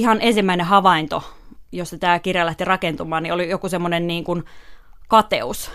ihan 0.00 0.18
ensimmäinen 0.20 0.66
havainto, 0.66 1.22
josta 1.72 1.98
tämä 1.98 2.18
kirja 2.18 2.46
lähti 2.46 2.64
rakentumaan, 2.64 3.22
niin 3.22 3.32
oli 3.32 3.50
joku 3.50 3.68
semmoinen 3.68 4.06
niin 4.06 4.24
kuin 4.24 4.44
kateus 5.08 5.70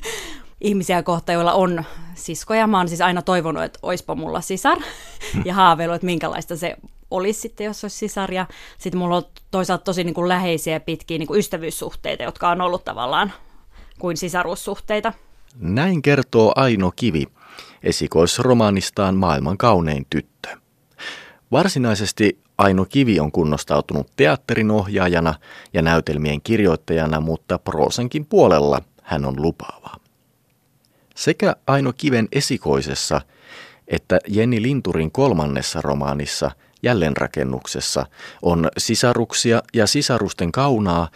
ihmisiä 0.60 1.02
kohta, 1.02 1.32
joilla 1.32 1.52
on 1.52 1.84
siskoja. 2.14 2.66
Mä 2.66 2.78
oon 2.78 2.88
siis 2.88 3.00
aina 3.00 3.22
toivonut, 3.22 3.62
että 3.62 3.78
oispa 3.82 4.14
mulla 4.14 4.40
sisar 4.40 4.78
ja 5.44 5.54
haaveillut, 5.54 5.94
että 5.94 6.06
minkälaista 6.06 6.56
se 6.56 6.76
olisi 7.10 7.40
sitten, 7.40 7.64
jos 7.64 7.84
olisi 7.84 7.96
sisar. 7.96 8.32
Ja 8.32 8.46
sitten 8.78 8.98
mulla 8.98 9.16
on 9.16 9.22
toisaalta 9.50 9.84
tosi 9.84 10.04
niin 10.04 10.14
kuin 10.14 10.28
läheisiä 10.28 10.80
pitkiä 10.80 11.18
niin 11.18 11.26
kuin 11.26 11.38
ystävyyssuhteita, 11.38 12.22
jotka 12.22 12.48
on 12.48 12.60
ollut 12.60 12.84
tavallaan 12.84 13.32
kuin 13.98 14.16
sisaruussuhteita. 14.16 15.12
Näin 15.56 16.02
kertoo 16.02 16.52
Aino 16.56 16.92
Kivi 16.96 17.26
esikoisromaanistaan 17.82 19.16
Maailman 19.16 19.58
kaunein 19.58 20.06
tyttö. 20.10 20.48
Varsinaisesti 21.52 22.38
Aino 22.60 22.84
Kivi 22.84 23.20
on 23.20 23.32
kunnostautunut 23.32 24.10
teatterin 24.16 24.70
ohjaajana 24.70 25.34
ja 25.74 25.82
näytelmien 25.82 26.40
kirjoittajana, 26.42 27.20
mutta 27.20 27.58
proosankin 27.58 28.26
puolella 28.26 28.82
hän 29.02 29.24
on 29.24 29.42
lupaava. 29.42 29.96
Sekä 31.14 31.56
Aino 31.66 31.92
Kiven 31.92 32.28
esikoisessa 32.32 33.20
että 33.88 34.18
Jenni 34.28 34.62
Linturin 34.62 35.12
kolmannessa 35.12 35.80
romaanissa 35.82 36.50
Jälleenrakennuksessa 36.82 38.06
on 38.42 38.68
sisaruksia 38.78 39.62
ja 39.74 39.86
sisarusten 39.86 40.52
kaunaa 40.52 41.08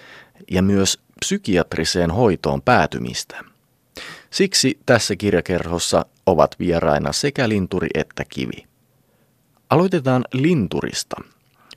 ja 0.50 0.62
myös 0.62 0.98
psykiatriseen 1.20 2.10
hoitoon 2.10 2.62
päätymistä. 2.62 3.44
Siksi 4.30 4.78
tässä 4.86 5.16
kirjakerhossa 5.16 6.06
ovat 6.26 6.56
vieraina 6.58 7.12
sekä 7.12 7.48
Linturi 7.48 7.88
että 7.94 8.24
Kivi. 8.24 8.66
Aloitetaan 9.70 10.24
Linturista. 10.32 11.33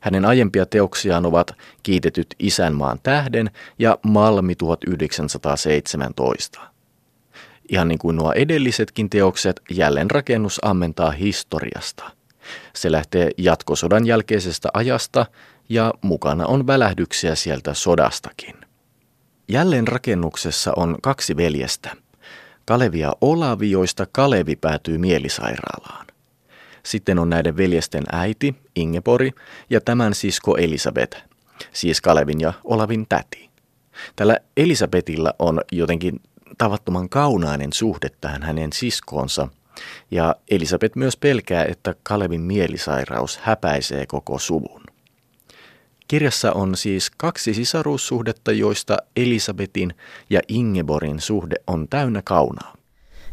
Hänen 0.07 0.25
aiempia 0.25 0.65
teoksiaan 0.65 1.25
ovat 1.25 1.55
Kiitetyt 1.83 2.35
isänmaan 2.39 2.99
tähden 3.03 3.51
ja 3.79 3.97
Malmi 4.03 4.55
1917. 4.55 6.59
Ihan 7.69 7.87
niin 7.87 7.99
kuin 7.99 8.15
nuo 8.15 8.33
edellisetkin 8.33 9.09
teokset, 9.09 9.61
jälleenrakennus 9.71 10.59
ammentaa 10.63 11.11
historiasta. 11.11 12.11
Se 12.73 12.91
lähtee 12.91 13.31
jatkosodan 13.37 14.05
jälkeisestä 14.05 14.69
ajasta 14.73 15.25
ja 15.69 15.93
mukana 16.01 16.45
on 16.45 16.67
välähdyksiä 16.67 17.35
sieltä 17.35 17.73
sodastakin. 17.73 18.55
Jälleenrakennuksessa 19.47 20.73
on 20.75 20.97
kaksi 21.01 21.37
veljestä. 21.37 21.95
Kalevi 22.65 22.99
ja 22.99 23.15
Olavi, 23.21 23.71
joista 23.71 24.07
Kalevi 24.11 24.55
päätyy 24.55 24.97
mielisairaalaan. 24.97 26.07
Sitten 26.87 27.19
on 27.19 27.29
näiden 27.29 27.57
veljesten 27.57 28.03
äiti, 28.11 28.55
Ingepori, 28.75 29.31
ja 29.69 29.81
tämän 29.81 30.13
sisko 30.13 30.57
Elisabeth, 30.57 31.17
siis 31.73 32.01
Kalevin 32.01 32.41
ja 32.41 32.53
Olavin 32.63 33.05
täti. 33.09 33.49
Tällä 34.15 34.37
Elisabetilla 34.57 35.33
on 35.39 35.61
jotenkin 35.71 36.21
tavattoman 36.57 37.09
kaunainen 37.09 37.73
suhde 37.73 38.09
tähän 38.21 38.43
hänen 38.43 38.73
siskoonsa, 38.73 39.47
ja 40.11 40.35
Elisabeth 40.51 40.97
myös 40.97 41.17
pelkää, 41.17 41.65
että 41.65 41.95
Kalevin 42.03 42.41
mielisairaus 42.41 43.37
häpäisee 43.37 44.05
koko 44.05 44.39
suvun. 44.39 44.83
Kirjassa 46.07 46.51
on 46.51 46.77
siis 46.77 47.09
kaksi 47.17 47.53
sisaruussuhdetta, 47.53 48.51
joista 48.51 48.97
Elisabetin 49.15 49.93
ja 50.29 50.39
Ingeborin 50.47 51.19
suhde 51.19 51.55
on 51.67 51.87
täynnä 51.87 52.21
kaunaa. 52.25 52.73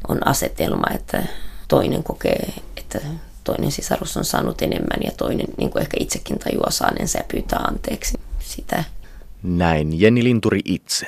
On 0.08 0.26
asetelma, 0.26 0.86
että 0.94 1.22
toinen 1.68 2.02
kokee, 2.02 2.52
että 2.76 3.00
toinen 3.44 3.72
sisarus 3.72 4.16
on 4.16 4.24
saanut 4.24 4.62
enemmän 4.62 5.00
ja 5.04 5.10
toinen 5.16 5.46
niin 5.56 5.70
kuin 5.70 5.82
ehkä 5.82 5.96
itsekin 6.00 6.38
tajuaa 6.38 6.70
saaneensa 6.70 7.18
ja 7.18 7.24
pyytää 7.32 7.58
anteeksi 7.58 8.18
sitä. 8.40 8.84
Näin 9.42 10.00
Jenni 10.00 10.24
Linturi 10.24 10.60
itse. 10.64 11.06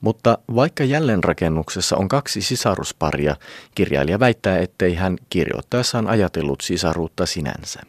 Mutta 0.00 0.38
vaikka 0.54 0.84
jälleenrakennuksessa 0.84 1.96
on 1.96 2.08
kaksi 2.08 2.42
sisarusparia, 2.42 3.36
kirjailija 3.74 4.20
väittää, 4.20 4.58
ettei 4.58 4.94
hän 4.94 5.16
kirjoittaessaan 5.30 6.06
ajatellut 6.06 6.60
sisaruutta 6.60 7.26
sinänsä. 7.26 7.80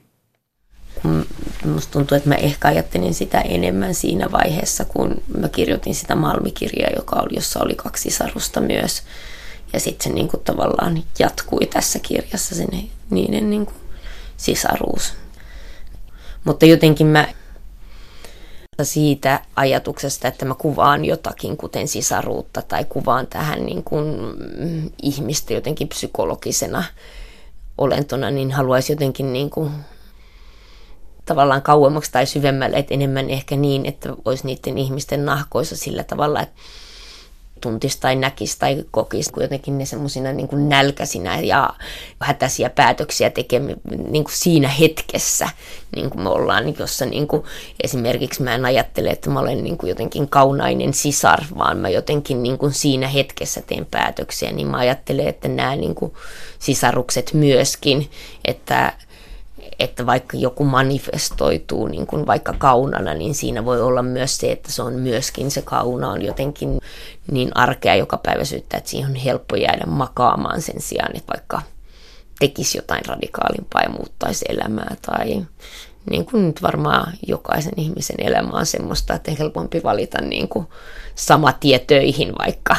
Minusta 1.63 1.91
tuntuu, 1.91 2.17
että 2.17 2.29
mä 2.29 2.35
ehkä 2.35 2.67
ajattelin 2.67 3.13
sitä 3.13 3.41
enemmän 3.41 3.95
siinä 3.95 4.31
vaiheessa, 4.31 4.85
kun 4.85 5.15
mä 5.37 5.49
kirjoitin 5.49 5.95
sitä 5.95 6.15
Malmikirjaa, 6.15 6.89
joka 6.95 7.15
oli, 7.15 7.35
jossa 7.35 7.59
oli 7.63 7.75
kaksi 7.75 8.03
sisarusta 8.03 8.61
myös. 8.61 9.03
Ja 9.73 9.79
sitten 9.79 10.03
se 10.03 10.15
niin 10.15 10.27
kuin 10.27 10.43
tavallaan 10.43 11.03
jatkui 11.19 11.65
tässä 11.65 11.99
kirjassa 11.99 12.55
sen 12.55 12.67
niiden 13.09 13.49
niin 13.49 13.65
kuin 13.65 13.77
sisaruus. 14.37 15.13
Mutta 16.43 16.65
jotenkin 16.65 17.07
mä 17.07 17.27
siitä 18.83 19.41
ajatuksesta, 19.55 20.27
että 20.27 20.45
mä 20.45 20.55
kuvaan 20.55 21.05
jotakin, 21.05 21.57
kuten 21.57 21.87
sisaruutta, 21.87 22.61
tai 22.61 22.85
kuvaan 22.85 23.27
tähän 23.27 23.65
niin 23.65 23.83
kuin 23.83 24.05
ihmistä 25.01 25.53
jotenkin 25.53 25.87
psykologisena 25.87 26.83
olentona, 27.77 28.31
niin 28.31 28.51
haluaisin 28.51 28.93
jotenkin 28.93 29.33
niin 29.33 29.49
kuin 29.49 29.71
tavallaan 31.25 31.61
kauemmaksi 31.61 32.11
tai 32.11 32.25
syvemmälle, 32.25 32.77
että 32.77 32.93
enemmän 32.93 33.29
ehkä 33.29 33.55
niin, 33.55 33.85
että 33.85 34.13
olisi 34.25 34.45
niiden 34.45 34.77
ihmisten 34.77 35.25
nahkoissa 35.25 35.75
sillä 35.75 36.03
tavalla, 36.03 36.41
että 36.41 36.55
tuntisi 37.61 37.99
tai 37.99 38.15
näkisi 38.15 38.59
tai 38.59 38.83
kokisi 38.91 39.31
jotenkin 39.39 39.77
ne 39.77 39.85
semmoisina 39.85 40.33
niin 40.33 40.69
nälkäisinä 40.69 41.39
ja 41.39 41.69
hätäisiä 42.21 42.69
päätöksiä 42.69 43.29
tekemme 43.29 43.75
niin 44.09 44.23
kuin 44.23 44.35
siinä 44.35 44.67
hetkessä, 44.67 45.49
niin 45.95 46.09
kuin 46.09 46.21
me 46.21 46.29
ollaan, 46.29 46.77
jossa 46.79 47.05
niin 47.05 47.27
kuin, 47.27 47.43
esimerkiksi 47.83 48.43
mä 48.43 48.55
en 48.55 48.65
ajattele, 48.65 49.09
että 49.09 49.29
mä 49.29 49.39
olen 49.39 49.63
niin 49.63 49.77
kuin 49.77 49.89
jotenkin 49.89 50.29
kaunainen 50.29 50.93
sisar, 50.93 51.43
vaan 51.57 51.77
mä 51.77 51.89
jotenkin 51.89 52.43
niin 52.43 52.57
kuin 52.57 52.73
siinä 52.73 53.07
hetkessä 53.07 53.61
teen 53.61 53.85
päätöksiä, 53.85 54.51
niin 54.51 54.67
mä 54.67 54.77
ajattelen, 54.77 55.27
että 55.27 55.47
nämä 55.47 55.75
niin 55.75 55.95
kuin 55.95 56.13
sisarukset 56.59 57.33
myöskin, 57.33 58.09
että 58.45 58.93
että 59.79 60.05
vaikka 60.05 60.37
joku 60.37 60.63
manifestoituu 60.63 61.87
niin 61.87 62.07
kuin 62.07 62.27
vaikka 62.27 62.53
kaunana, 62.57 63.13
niin 63.13 63.35
siinä 63.35 63.65
voi 63.65 63.81
olla 63.81 64.01
myös 64.01 64.37
se, 64.37 64.51
että 64.51 64.71
se 64.71 64.81
on 64.81 64.93
myöskin 64.93 65.51
se 65.51 65.61
kauna 65.61 66.09
on 66.09 66.21
jotenkin 66.21 66.79
niin 67.31 67.51
arkea 67.57 67.95
joka 67.95 68.17
päivä 68.17 68.43
syyttää, 68.43 68.77
että 68.77 68.89
siihen 68.89 69.09
on 69.09 69.15
helppo 69.15 69.55
jäädä 69.55 69.85
makaamaan 69.85 70.61
sen 70.61 70.81
sijaan, 70.81 71.15
että 71.15 71.33
vaikka 71.33 71.61
tekisi 72.39 72.77
jotain 72.77 73.05
radikaalimpaa 73.05 73.81
ja 73.81 73.89
muuttaisi 73.89 74.45
elämää 74.49 74.95
tai 75.05 75.45
niin 76.09 76.25
kuin 76.25 76.47
nyt 76.47 76.61
varmaan 76.61 77.13
jokaisen 77.27 77.73
ihmisen 77.77 78.15
elämä 78.19 78.49
on 78.51 78.65
semmoista, 78.65 79.13
että 79.13 79.31
helpompi 79.39 79.83
valita 79.83 80.21
niin 80.21 80.47
kuin 80.47 80.67
sama 81.15 81.53
tie 81.53 81.79
töihin 81.79 82.33
vaikka 82.39 82.75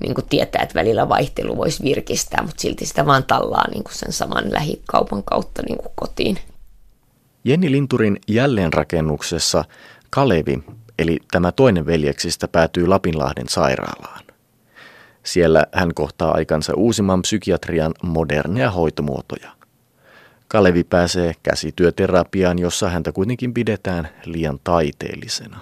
niin 0.00 0.14
kuin 0.14 0.26
tietää, 0.30 0.62
että 0.62 0.74
välillä 0.74 1.08
vaihtelu 1.08 1.56
voisi 1.56 1.82
virkistää, 1.82 2.42
mutta 2.42 2.60
silti 2.60 2.86
sitä 2.86 3.06
vaan 3.06 3.24
tallaa 3.24 3.70
niin 3.70 3.84
kuin 3.84 3.94
sen 3.94 4.12
saman 4.12 4.52
lähikaupan 4.52 5.22
kautta 5.24 5.62
niin 5.68 5.78
kuin 5.78 5.92
kotiin. 5.94 6.38
Jenni 7.44 7.70
Linturin 7.70 8.16
jälleenrakennuksessa 8.28 9.64
Kalevi, 10.10 10.58
eli 10.98 11.18
tämä 11.30 11.52
toinen 11.52 11.86
veljeksistä, 11.86 12.48
päätyy 12.48 12.86
Lapinlahden 12.86 13.48
sairaalaan. 13.48 14.24
Siellä 15.22 15.66
hän 15.72 15.94
kohtaa 15.94 16.34
aikansa 16.34 16.74
uusimman 16.76 17.22
psykiatrian 17.22 17.94
moderneja 18.02 18.70
hoitomuotoja. 18.70 19.50
Kalevi 20.48 20.84
pääsee 20.84 21.32
käsityöterapiaan, 21.42 22.58
jossa 22.58 22.90
häntä 22.90 23.12
kuitenkin 23.12 23.54
pidetään 23.54 24.08
liian 24.24 24.60
taiteellisena. 24.64 25.58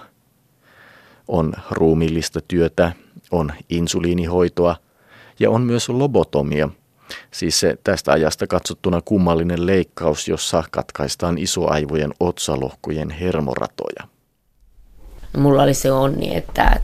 On 1.27 1.53
ruumillista 1.71 2.41
työtä, 2.47 2.91
on 3.33 3.53
insuliinihoitoa 3.69 4.75
ja 5.39 5.49
on 5.49 5.61
myös 5.61 5.89
lobotomia, 5.89 6.69
siis 7.31 7.59
se 7.59 7.77
tästä 7.83 8.11
ajasta 8.11 8.47
katsottuna 8.47 9.01
kummallinen 9.01 9.65
leikkaus, 9.65 10.27
jossa 10.27 10.63
katkaistaan 10.71 11.37
isoaivojen 11.37 12.13
otsalohkojen 12.19 13.09
hermoratoja. 13.09 14.07
Mulla 15.37 15.63
oli 15.63 15.73
se 15.73 15.91
onni, 15.91 16.35
että 16.35 16.79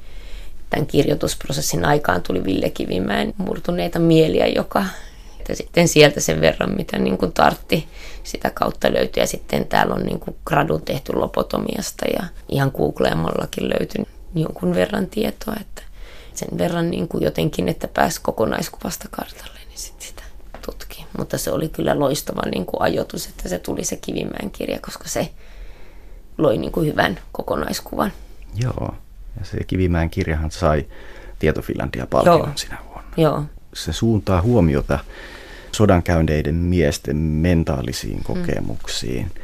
tämän 0.70 0.88
kirjoitusprosessin 0.88 1.86
aikaan 1.86 2.22
tuli 2.22 2.44
Ville 2.44 2.70
Kivimäen 2.70 3.34
murtuneita 3.38 4.00
mieliä, 4.00 4.48
joka 4.48 4.86
että 5.50 5.64
sitten 5.64 5.88
sieltä 5.88 6.20
sen 6.20 6.42
verran, 6.42 6.76
mitä 6.76 6.98
niin 6.98 7.18
kuin 7.18 7.34
tartti, 7.34 7.88
sitä 8.24 8.50
kautta 8.50 8.94
löytyi. 8.94 9.24
Ja 9.24 9.28
sitten 9.28 9.68
täällä 9.68 9.96
on 9.96 10.04
niin 10.04 10.20
kuin 10.20 10.36
gradun 10.46 10.82
tehty 10.82 11.14
lopotomiasta 11.14 12.06
ja 12.14 12.24
ihan 12.50 12.72
googleamallakin 12.78 13.70
löytyi 13.70 14.06
jonkun 14.36 14.76
verran 14.76 15.08
tietoa, 15.08 15.54
että 15.62 15.82
sen 16.40 16.58
verran 16.58 16.92
niin 16.92 17.08
kuin 17.08 17.24
jotenkin, 17.24 17.70
että 17.70 17.88
pääsi 17.88 18.22
kokonaiskuvasta 18.22 19.08
kartalle, 19.12 19.60
niin 19.68 19.78
sit 19.78 20.02
sitä 20.02 20.24
tutki. 20.66 21.06
Mutta 21.18 21.38
se 21.38 21.52
oli 21.52 21.70
kyllä 21.70 22.00
loistava 22.00 22.42
niin 22.52 22.66
kuin 22.66 22.82
ajoitus, 22.82 23.28
että 23.28 23.50
se 23.50 23.60
tuli 23.60 23.84
se 23.86 23.96
Kivimäen 23.96 24.52
kirja, 24.52 24.80
koska 24.82 25.10
se 25.10 25.30
loi 26.38 26.58
niin 26.58 26.72
kuin 26.72 26.88
hyvän 26.88 27.20
kokonaiskuvan. 27.32 28.12
Joo, 28.56 28.96
ja 29.40 29.46
se 29.46 29.64
Kivimäen 29.64 30.10
kirjahan 30.10 30.52
sai 30.52 30.86
Tietofinlandia 31.40 32.08
palkinnon 32.08 32.52
sinä 32.58 32.78
vuonna. 32.86 33.12
Joo. 33.18 33.44
Se 33.74 33.94
suuntaa 33.94 34.42
huomiota 34.42 35.00
sodankäyndeiden 35.72 36.56
miesten 36.56 37.18
mentaalisiin 37.18 38.24
kokemuksiin. 38.24 39.26
Mm. 39.26 39.42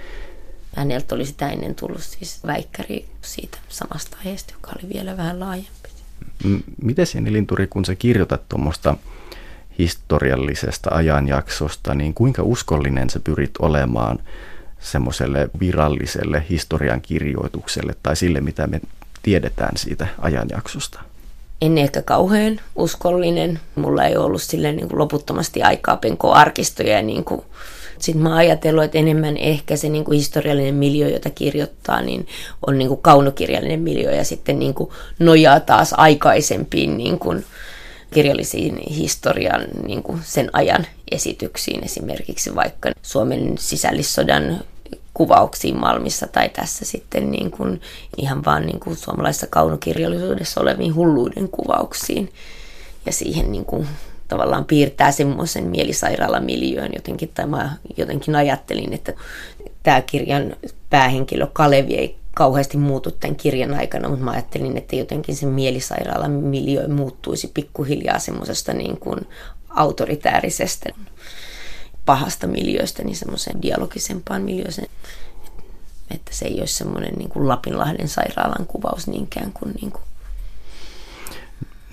häneltä 0.75 1.15
oli 1.15 1.25
sitä 1.25 1.49
ennen 1.49 1.75
tullut 1.75 2.03
siis 2.03 2.39
väikkäri 2.45 3.05
siitä 3.21 3.57
samasta 3.69 4.17
aiheesta, 4.19 4.53
joka 4.53 4.71
oli 4.79 4.93
vielä 4.93 5.17
vähän 5.17 5.39
laajempi. 5.39 5.84
Miten 6.81 7.05
Jenni 7.13 7.33
Linturi, 7.33 7.67
kun 7.67 7.85
sä 7.85 7.95
kirjoitat 7.95 8.49
tuommoista 8.49 8.95
historiallisesta 9.79 10.89
ajanjaksosta, 10.93 11.95
niin 11.95 12.13
kuinka 12.13 12.43
uskollinen 12.43 13.09
sä 13.09 13.19
pyrit 13.19 13.51
olemaan 13.59 14.19
semmoiselle 14.79 15.49
viralliselle 15.59 16.45
historian 16.49 17.01
kirjoitukselle 17.01 17.95
tai 18.03 18.15
sille, 18.15 18.41
mitä 18.41 18.67
me 18.67 18.81
tiedetään 19.23 19.77
siitä 19.77 20.07
ajanjaksosta? 20.19 20.99
En 21.61 21.77
ehkä 21.77 22.01
kauhean 22.01 22.59
uskollinen. 22.75 23.59
Mulla 23.75 24.03
ei 24.03 24.17
ollut 24.17 24.41
sille 24.41 24.71
niin 24.71 24.89
kuin 24.89 24.99
loputtomasti 24.99 25.63
aikaa 25.63 25.97
penkoa 25.97 26.35
arkistoja. 26.35 27.01
Niin 27.01 27.23
kuin. 27.23 27.41
Sitten 28.05 28.23
mä 28.23 28.29
oon 28.29 28.37
ajatellut, 28.37 28.83
että 28.83 28.97
enemmän 28.97 29.37
ehkä 29.37 29.75
se 29.75 29.89
niin 29.89 30.05
kuin 30.05 30.15
historiallinen 30.15 30.75
miljö, 30.75 31.09
jota 31.09 31.29
kirjoittaa, 31.29 32.01
niin 32.01 32.27
on 32.67 32.77
niin 32.77 32.87
kuin 32.87 33.01
kaunokirjallinen 33.01 33.79
miljö 33.79 34.11
ja 34.11 34.23
sitten 34.23 34.59
niin 34.59 34.73
kuin 34.73 34.89
nojaa 35.19 35.59
taas 35.59 35.93
aikaisempiin 35.97 36.97
niin 36.97 37.19
kuin 37.19 37.45
kirjallisiin 38.13 38.77
historian 38.89 39.61
niin 39.87 40.03
kuin 40.03 40.19
sen 40.23 40.49
ajan 40.53 40.87
esityksiin, 41.11 41.83
esimerkiksi 41.83 42.55
vaikka 42.55 42.91
Suomen 43.01 43.55
sisällissodan 43.57 44.61
kuvauksiin 45.13 45.79
Malmissa 45.79 46.27
tai 46.27 46.49
tässä 46.49 46.85
sitten 46.85 47.31
niin 47.31 47.51
kuin 47.51 47.81
ihan 48.17 48.45
vaan 48.45 48.65
niin 48.65 48.79
kuin 48.79 48.95
suomalaisessa 48.95 49.47
kaunokirjallisuudessa 49.47 50.61
oleviin 50.61 50.95
hulluuden 50.95 51.49
kuvauksiin 51.49 52.33
ja 53.05 53.11
siihen 53.11 53.51
niin 53.51 53.65
kuin 53.65 53.87
tavallaan 54.27 54.65
piirtää 54.65 55.11
semmoisen 55.11 55.63
mielisairaalamiljöön 55.63 56.91
jotenkin, 56.95 57.29
tai 57.29 57.47
mä 57.47 57.77
jotenkin 57.97 58.35
ajattelin, 58.35 58.93
että 58.93 59.13
tämä 59.83 60.01
kirjan 60.01 60.55
päähenkilö 60.89 61.47
Kalevi 61.53 61.95
ei 61.95 62.17
kauheasti 62.35 62.77
muutu 62.77 63.11
tämän 63.11 63.35
kirjan 63.35 63.73
aikana, 63.73 64.09
mutta 64.09 64.25
mä 64.25 64.31
ajattelin, 64.31 64.77
että 64.77 64.95
jotenkin 64.95 65.35
se 65.35 65.45
mielisairaalamiljöö 65.45 66.87
muuttuisi 66.87 67.51
pikkuhiljaa 67.53 68.19
semmoisesta 68.19 68.73
niin 68.73 68.97
kuin 68.97 69.27
autoritäärisestä 69.69 70.89
pahasta 72.05 72.47
miljöistä 72.47 73.03
niin 73.03 73.15
semmoiseen 73.15 73.61
dialogisempaan 73.61 74.41
miljööseen. 74.41 74.89
Että 76.11 76.31
se 76.33 76.45
ei 76.45 76.59
olisi 76.59 76.73
semmoinen 76.73 77.13
niin 77.13 77.29
kuin 77.29 77.47
Lapinlahden 77.47 78.07
sairaalan 78.07 78.65
kuvaus 78.67 79.07
niinkään 79.07 79.53
kuin, 79.53 79.73
niin 79.81 79.91
kuin 79.91 80.03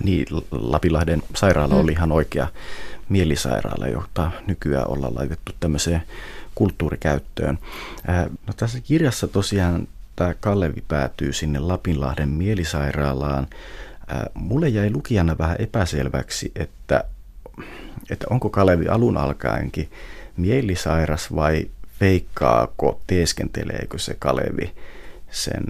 niin, 0.03 0.25
Lapinlahden 0.51 1.23
sairaala 1.35 1.73
mm. 1.73 1.79
oli 1.79 1.91
ihan 1.91 2.11
oikea 2.11 2.47
mielisairaala, 3.09 3.87
jota 3.87 4.31
nykyään 4.47 4.87
ollaan 4.87 5.15
laitettu 5.15 5.51
tämmöiseen 5.59 6.03
kulttuurikäyttöön. 6.55 7.59
No, 8.47 8.53
tässä 8.57 8.79
kirjassa 8.81 9.27
tosiaan 9.27 9.87
tämä 10.15 10.33
Kallevi 10.33 10.83
päätyy 10.87 11.33
sinne 11.33 11.59
Lapinlahden 11.59 12.29
mielisairaalaan. 12.29 13.47
Mulle 14.33 14.69
jäi 14.69 14.91
lukijana 14.91 15.37
vähän 15.37 15.55
epäselväksi, 15.59 16.51
että 16.55 17.03
että 18.09 18.25
onko 18.29 18.49
Kalevi 18.49 18.87
alun 18.87 19.17
alkaenkin 19.17 19.91
mielisairas 20.37 21.35
vai 21.35 21.67
feikkaako, 21.99 23.01
teeskenteleekö 23.07 23.99
se 23.99 24.15
Kalevi 24.19 24.75
sen 25.31 25.63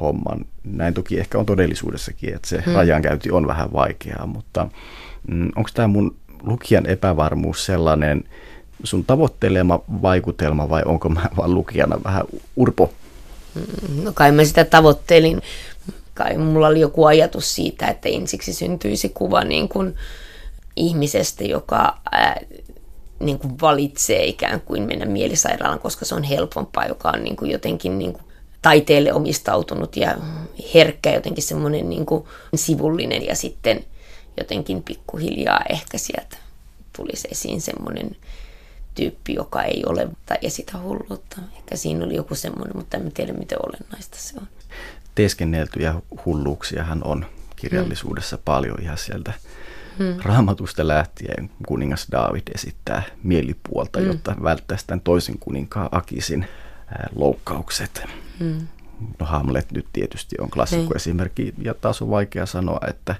homman. 0.00 0.44
Näin 0.64 0.94
toki 0.94 1.20
ehkä 1.20 1.38
on 1.38 1.46
todellisuudessakin, 1.46 2.34
että 2.34 2.48
se 2.48 2.62
hmm. 2.66 2.74
rajankäynti 2.74 3.30
on 3.30 3.46
vähän 3.46 3.72
vaikeaa, 3.72 4.26
mutta 4.26 4.68
mm, 5.28 5.50
onko 5.56 5.70
tämä 5.74 5.88
mun 5.88 6.16
lukijan 6.42 6.86
epävarmuus 6.86 7.66
sellainen 7.66 8.24
sun 8.84 9.04
tavoittelema 9.04 9.80
vaikutelma 10.02 10.68
vai 10.68 10.82
onko 10.84 11.08
mä 11.08 11.26
vaan 11.36 11.54
lukijana 11.54 12.00
vähän 12.04 12.24
urpo? 12.56 12.92
Mm, 13.54 14.04
no 14.04 14.12
kai 14.14 14.32
mä 14.32 14.44
sitä 14.44 14.64
tavoittelin. 14.64 15.42
Kai 16.14 16.38
mulla 16.38 16.66
oli 16.66 16.80
joku 16.80 17.04
ajatus 17.04 17.54
siitä, 17.54 17.86
että 17.86 18.08
ensiksi 18.08 18.52
syntyisi 18.52 19.08
kuva 19.08 19.44
niin 19.44 19.68
kuin 19.68 19.94
ihmisestä, 20.76 21.44
joka 21.44 21.98
ää, 22.12 22.40
niin 23.20 23.38
kuin 23.38 23.60
valitsee 23.60 24.24
ikään 24.24 24.60
kuin 24.60 24.82
mennä 24.82 25.06
mielisairaalaan, 25.06 25.80
koska 25.80 26.04
se 26.04 26.14
on 26.14 26.22
helpompaa, 26.22 26.86
joka 26.86 27.10
on 27.10 27.24
niin 27.24 27.36
kuin 27.36 27.50
jotenkin 27.50 27.98
niin 27.98 28.12
kuin 28.12 28.24
taiteelle 28.62 29.12
omistautunut 29.12 29.96
ja 29.96 30.16
herkkä, 30.74 31.14
jotenkin 31.14 31.42
semmoinen 31.44 31.88
niin 31.88 32.06
kuin 32.06 32.24
sivullinen 32.54 33.26
ja 33.26 33.34
sitten 33.34 33.84
jotenkin 34.36 34.82
pikkuhiljaa 34.82 35.60
ehkä 35.68 35.98
sieltä 35.98 36.36
tulisi 36.96 37.28
esiin 37.30 37.60
semmoinen 37.60 38.16
tyyppi, 38.94 39.34
joka 39.34 39.62
ei 39.62 39.82
ole 39.86 40.08
tai 40.26 40.38
esitä 40.42 40.78
hulluutta. 40.78 41.36
Ehkä 41.56 41.76
siinä 41.76 42.04
oli 42.04 42.14
joku 42.14 42.34
semmoinen, 42.34 42.76
mutta 42.76 42.96
en 42.96 43.12
tiedä 43.12 43.32
miten 43.32 43.58
olennaista 43.66 44.16
se 44.20 44.34
on. 44.36 44.48
Teeskenneltyjä 45.14 45.94
hulluuksiahan 46.26 47.04
on 47.04 47.26
kirjallisuudessa 47.56 48.36
hmm. 48.36 48.44
paljon 48.44 48.82
ihan 48.82 48.98
sieltä 48.98 49.32
Hmm. 49.98 50.14
Raamatusta 50.22 50.88
lähtien 50.88 51.50
kuningas 51.66 52.06
David 52.12 52.42
esittää 52.54 53.02
mielipuolta, 53.22 53.98
hmm. 53.98 54.08
jotta 54.08 54.36
välttäisi 54.42 54.86
tämän 54.86 55.00
toisen 55.00 55.38
kuninkaan 55.38 55.88
Akisin 55.92 56.46
loukkaukset. 57.14 58.02
Hmm. 58.38 58.66
No 59.18 59.26
Hamlet 59.26 59.72
nyt 59.72 59.86
tietysti 59.92 60.36
on 60.40 60.50
klassikko 60.50 60.84
niin. 60.84 60.96
esimerkki 60.96 61.54
ja 61.62 61.74
taas 61.74 62.02
on 62.02 62.10
vaikea 62.10 62.46
sanoa, 62.46 62.80
että 62.88 63.14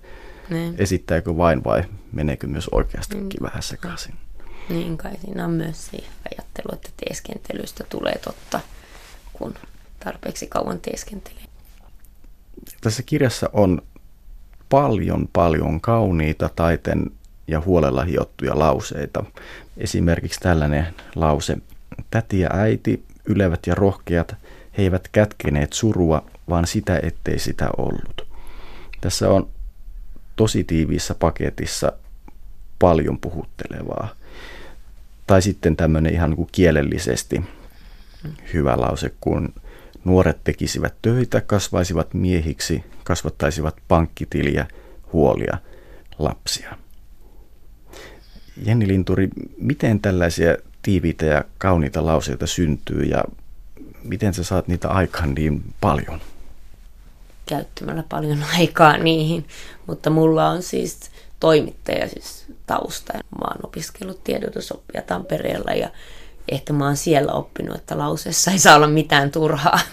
niin. 0.51 0.75
esittääkö 0.79 1.37
vain 1.37 1.65
vai 1.65 1.85
meneekö 2.13 2.47
myös 2.47 2.69
oikeastikin 2.69 3.39
hmm. 3.39 3.47
vähän 3.47 3.63
sekaisin. 3.63 4.15
Niin 4.69 4.99
kai 4.99 5.13
siinä 5.25 5.45
on 5.45 5.51
myös 5.51 5.87
siihen 5.87 6.11
ajattelu, 6.33 6.69
että 6.73 6.91
teeskentelystä 6.97 7.85
tulee 7.85 8.19
totta, 8.25 8.61
kun 9.33 9.55
tarpeeksi 10.05 10.47
kauan 10.47 10.81
teeskentelee. 10.81 11.45
Tässä 12.81 13.03
kirjassa 13.03 13.51
on 13.53 13.83
paljon 14.69 15.29
paljon 15.33 15.81
kauniita 15.81 16.51
taiten 16.57 17.11
ja 17.47 17.61
huolella 17.61 18.05
hiottuja 18.05 18.59
lauseita. 18.59 19.25
Esimerkiksi 19.77 20.41
tällainen 20.41 20.95
lause. 21.15 21.57
Täti 22.11 22.41
ja 22.41 22.49
äiti, 22.53 23.05
ylevät 23.31 23.67
ja 23.67 23.75
rohkeat, 23.75 24.35
he 24.79 24.83
eivät 24.83 25.09
kätkeneet 25.09 25.73
surua, 25.73 26.27
vaan 26.49 26.67
sitä 26.67 27.01
ettei 27.03 27.39
sitä 27.39 27.71
ollut. 27.77 28.27
Tässä 29.01 29.31
on 29.31 29.49
tosi 30.37 30.65
tiiviissä 30.65 31.15
paketissa 31.15 31.93
paljon 32.79 33.19
puhuttelevaa. 33.19 34.09
Tai 35.27 35.43
sitten 35.43 35.77
tämmöinen 35.77 36.13
ihan 36.13 36.31
niin 36.31 36.37
kuin 36.37 36.49
kielellisesti 36.53 37.43
hyvä 38.53 38.81
lause, 38.81 39.13
kun 39.21 39.55
Nuoret 40.05 40.45
tekisivät 40.45 40.95
töitä, 41.03 41.41
kasvaisivat 41.41 42.15
miehiksi, 42.15 42.85
kasvattaisivat 43.05 43.77
pankkitiliä, 43.89 44.67
huolia, 45.13 45.59
lapsia. 46.19 46.77
Jenni 48.65 48.89
Linturi, 48.89 49.29
miten 49.59 50.01
tällaisia 50.01 50.57
tiiviitä 50.83 51.27
ja 51.27 51.45
kauniita 51.59 52.07
lauseita 52.07 52.47
syntyy 52.47 53.03
ja 53.03 53.25
miten 54.05 54.35
sä 54.35 54.45
saat 54.45 54.69
niitä 54.69 54.89
aikaan 54.89 55.35
niin 55.35 55.75
paljon? 55.81 56.21
Käyttämällä 57.47 58.05
paljon 58.09 58.45
aikaa 58.59 58.97
niihin, 58.97 59.47
mutta 59.87 60.11
mulla 60.11 60.49
on 60.49 60.63
siis 60.63 61.11
toimittaja 61.41 62.09
siis 62.09 62.47
tausta. 62.67 63.13
Mä 63.13 63.45
oon 63.51 63.67
opiskellut 63.67 64.25
tiedotusoppia 64.25 65.03
Tampereella 65.03 65.73
ja 65.73 65.91
ehkä 66.49 66.73
mä 66.73 66.85
oon 66.85 66.97
siellä 66.97 67.33
oppinut, 67.33 67.77
että 67.77 67.99
lauseessa 67.99 68.51
ei 68.51 68.59
saa 68.59 68.77
olla 68.77 68.87
mitään 68.87 69.31
turhaa. 69.31 69.79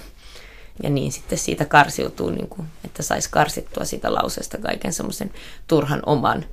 Ja 0.84 0.89
niin 0.89 1.12
sitten 1.12 1.38
siitä 1.38 1.65
karsiutuu, 1.65 2.29
niin 2.29 2.48
kuin, 2.48 2.67
että 2.86 3.03
saisi 3.03 3.29
karsittua 3.29 3.86
siitä 3.86 4.13
lauseesta 4.13 4.58
kaiken 4.58 4.94
semmoisen 4.94 5.32
turhan 5.67 6.01
oman 6.06 6.46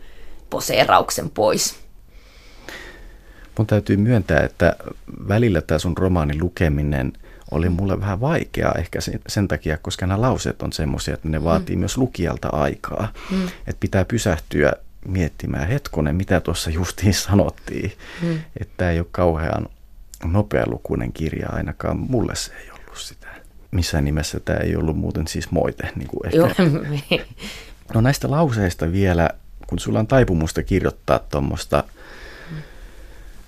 poseerauksen 0.50 1.30
pois. 1.30 1.76
Mun 3.58 3.66
täytyy 3.66 3.96
myöntää, 3.96 4.40
että 4.40 4.76
välillä 5.28 5.60
tämä 5.60 5.78
sun 5.78 5.96
romaanin 5.96 6.40
lukeminen 6.40 7.12
oli 7.50 7.68
mulle 7.68 8.00
vähän 8.00 8.20
vaikeaa 8.20 8.74
ehkä 8.78 8.98
sen 9.28 9.48
takia, 9.48 9.78
koska 9.78 10.06
nämä 10.06 10.20
lauseet 10.20 10.62
on 10.62 10.72
semmoisia, 10.72 11.14
että 11.14 11.28
ne 11.28 11.44
vaatii 11.44 11.76
mm. 11.76 11.80
myös 11.80 11.98
lukijalta 11.98 12.48
aikaa. 12.48 13.12
Mm. 13.30 13.44
Että 13.44 13.80
pitää 13.80 14.04
pysähtyä 14.04 14.72
miettimään, 15.06 15.68
hetkonen, 15.68 16.16
mitä 16.16 16.40
tuossa 16.40 16.70
justiin 16.70 17.14
sanottiin. 17.14 17.92
Mm. 18.22 18.38
Että 18.60 18.74
tämä 18.76 18.90
ei 18.90 18.98
ole 18.98 19.06
kauhean 19.10 19.66
nopealukuinen 20.24 21.12
kirja, 21.12 21.48
ainakaan 21.48 21.96
mulle 21.96 22.34
se 22.34 22.52
ei 22.52 22.70
ollut 22.70 22.98
sitä. 22.98 23.26
Missään 23.70 24.04
nimessä 24.04 24.40
tämä 24.40 24.58
ei 24.58 24.76
ollut 24.76 24.96
muuten 24.96 25.28
siis 25.28 25.50
moite. 25.50 25.92
Niin 25.96 26.08
kuin 26.08 26.26
ehkä. 26.26 26.36
Joo. 26.36 27.20
No 27.94 28.00
näistä 28.00 28.30
lauseista 28.30 28.92
vielä, 28.92 29.30
kun 29.66 29.78
sulla 29.78 29.98
on 29.98 30.06
taipumusta 30.06 30.62
kirjoittaa 30.62 31.18
tuommoista 31.18 31.84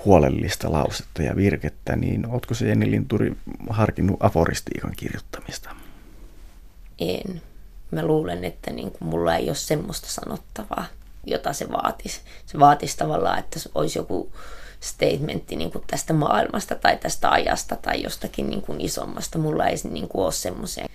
huolellista 0.05 0.73
lausetta 0.73 1.23
ja 1.23 1.37
virkettä, 1.37 1.97
niin 1.97 2.27
ootko 2.27 2.55
se 2.55 2.69
Jenni 2.69 2.91
Linturi 2.91 3.37
harkinnut 3.71 4.17
aforistiikan 4.21 4.93
kirjoittamista? 4.97 5.71
En. 6.99 7.43
Mä 7.91 8.07
luulen, 8.07 8.45
että 8.45 8.71
niin 8.71 8.91
kuin 8.91 9.09
mulla 9.09 9.37
ei 9.37 9.49
ole 9.49 9.55
semmoista 9.55 10.09
sanottavaa, 10.09 10.85
jota 11.27 11.53
se 11.53 11.69
vaatisi. 11.73 12.21
Se 12.47 12.59
vaatisi 12.59 12.97
tavallaan, 12.97 13.39
että 13.39 13.61
olisi 13.75 13.99
joku 13.99 14.33
statementti 14.81 15.57
niin 15.57 15.71
kuin 15.73 15.85
tästä 15.87 16.13
maailmasta 16.13 16.75
tai 16.75 16.97
tästä 16.97 17.31
ajasta 17.31 17.77
tai 17.77 18.03
jostakin 18.03 18.51
niin 18.51 18.63
kuin 18.63 18.81
isommasta. 18.81 19.39
Mulla 19.39 19.67
ei 19.67 19.77
niin 19.91 20.09
kuin 20.09 20.25
ole 20.25 20.33
semmoisia, 20.33 20.87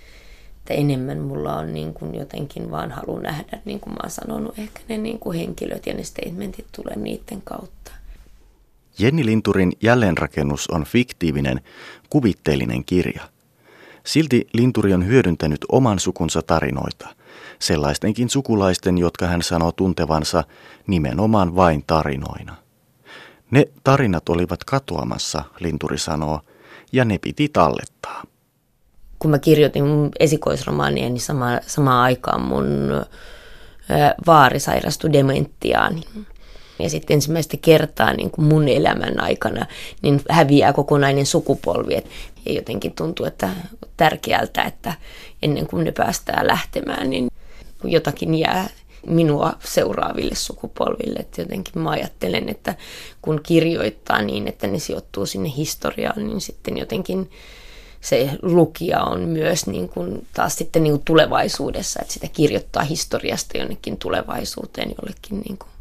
että 0.56 0.74
enemmän 0.74 1.18
mulla 1.18 1.56
on 1.56 1.74
niin 1.74 1.94
kuin 1.94 2.14
jotenkin 2.14 2.70
vaan 2.70 2.90
halu 2.90 3.18
nähdä, 3.18 3.58
niin 3.64 3.80
kuin 3.80 3.92
mä 3.92 3.98
oon 4.02 4.10
sanonut, 4.10 4.58
ehkä 4.58 4.80
ne 4.88 4.98
niin 4.98 5.18
kuin 5.18 5.38
henkilöt 5.38 5.86
ja 5.86 5.94
ne 5.94 6.04
statementit 6.04 6.66
tulee 6.72 6.96
niiden 6.96 7.42
kautta. 7.44 7.92
Jenni 8.98 9.26
Linturin 9.26 9.72
jälleenrakennus 9.82 10.68
on 10.68 10.84
fiktiivinen, 10.84 11.60
kuvitteellinen 12.10 12.84
kirja. 12.84 13.22
Silti 14.04 14.46
Linturi 14.52 14.94
on 14.94 15.06
hyödyntänyt 15.06 15.60
oman 15.68 15.98
sukunsa 15.98 16.42
tarinoita, 16.42 17.08
sellaistenkin 17.58 18.30
sukulaisten, 18.30 18.98
jotka 18.98 19.26
hän 19.26 19.42
sanoo 19.42 19.72
tuntevansa 19.72 20.44
nimenomaan 20.86 21.56
vain 21.56 21.84
tarinoina. 21.86 22.56
Ne 23.50 23.68
tarinat 23.84 24.28
olivat 24.28 24.64
katoamassa, 24.64 25.44
Linturi 25.60 25.98
sanoo, 25.98 26.40
ja 26.92 27.04
ne 27.04 27.18
piti 27.18 27.48
tallettaa. 27.48 28.22
Kun 29.18 29.30
mä 29.30 29.38
kirjoitin 29.38 29.84
mun 29.86 30.10
esikoisromaania, 30.18 31.08
niin 31.08 31.20
sama, 31.20 31.46
samaan 31.66 32.02
aikaan 32.02 32.40
mun 32.40 32.66
vaari 34.26 34.60
sairastui 34.60 35.12
dementiaan. 35.12 35.94
Ja 36.78 36.90
sitten 36.90 37.14
ensimmäistä 37.14 37.56
kertaa 37.56 38.12
niin 38.12 38.30
kuin 38.30 38.44
mun 38.44 38.68
elämän 38.68 39.20
aikana 39.20 39.66
niin 40.02 40.20
häviää 40.28 40.72
kokonainen 40.72 41.26
sukupolvi. 41.26 41.94
Ja 42.46 42.52
jotenkin 42.52 42.92
tuntuu, 42.92 43.26
että 43.26 43.48
tärkeältä, 43.96 44.62
että 44.62 44.94
ennen 45.42 45.66
kuin 45.66 45.84
ne 45.84 45.92
päästään 45.92 46.46
lähtemään, 46.46 47.10
niin 47.10 47.30
jotakin 47.84 48.34
jää 48.34 48.68
minua 49.06 49.52
seuraaville 49.64 50.34
sukupolville. 50.34 51.18
Että 51.18 51.40
jotenkin 51.40 51.82
mä 51.82 51.90
ajattelen, 51.90 52.48
että 52.48 52.74
kun 53.22 53.40
kirjoittaa 53.42 54.22
niin, 54.22 54.48
että 54.48 54.66
ne 54.66 54.78
sijoittuu 54.78 55.26
sinne 55.26 55.52
historiaan, 55.56 56.26
niin 56.26 56.40
sitten 56.40 56.78
jotenkin 56.78 57.30
se 58.00 58.30
lukija 58.42 59.02
on 59.02 59.20
myös 59.20 59.66
niin 59.66 59.88
kuin 59.88 60.26
taas 60.34 60.56
sitten 60.56 60.82
niin 60.82 60.92
kuin 60.92 61.04
tulevaisuudessa, 61.04 62.00
että 62.02 62.14
sitä 62.14 62.28
kirjoittaa 62.28 62.82
historiasta 62.82 63.58
jonnekin 63.58 63.96
tulevaisuuteen 63.96 64.88
jollekin 64.88 65.40
niin 65.46 65.58
kuin 65.58 65.71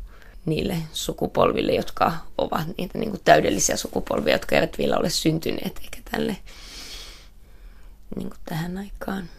niille 0.46 0.78
sukupolville, 0.94 1.72
jotka 1.72 2.14
ovat 2.38 2.68
niitä 2.78 2.98
niin 2.98 3.10
kuin 3.10 3.22
täydellisiä 3.26 3.78
sukupolvia, 3.78 4.34
jotka 4.34 4.56
eivät 4.56 4.78
vielä 4.78 4.98
ole 4.98 5.10
syntyneet 5.10 5.80
eikä 5.84 5.98
tälle 6.12 6.38
niin 8.16 8.30
kuin 8.30 8.40
tähän 8.46 8.78
aikaan. 8.78 9.30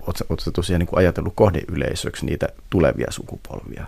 Oletko 0.00 0.50
tosiaan 0.54 0.78
niin 0.78 0.86
kuin 0.86 0.98
ajatellut 0.98 1.32
kohdeyleisöksi 1.36 2.26
niitä 2.26 2.48
tulevia 2.70 3.10
sukupolvia? 3.10 3.86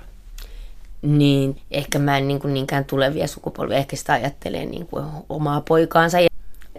Niin, 1.02 1.62
ehkä 1.70 1.98
mä 1.98 2.18
en 2.18 2.28
niin 2.28 2.40
kuin 2.40 2.54
niinkään 2.54 2.84
tulevia 2.84 3.26
sukupolvia, 3.26 3.76
ehkä 3.76 3.96
sitä 3.96 4.12
ajattelee 4.12 4.64
niin 4.64 4.86
kuin 4.86 5.04
omaa 5.28 5.60
poikaansa 5.60 6.20
ja 6.20 6.28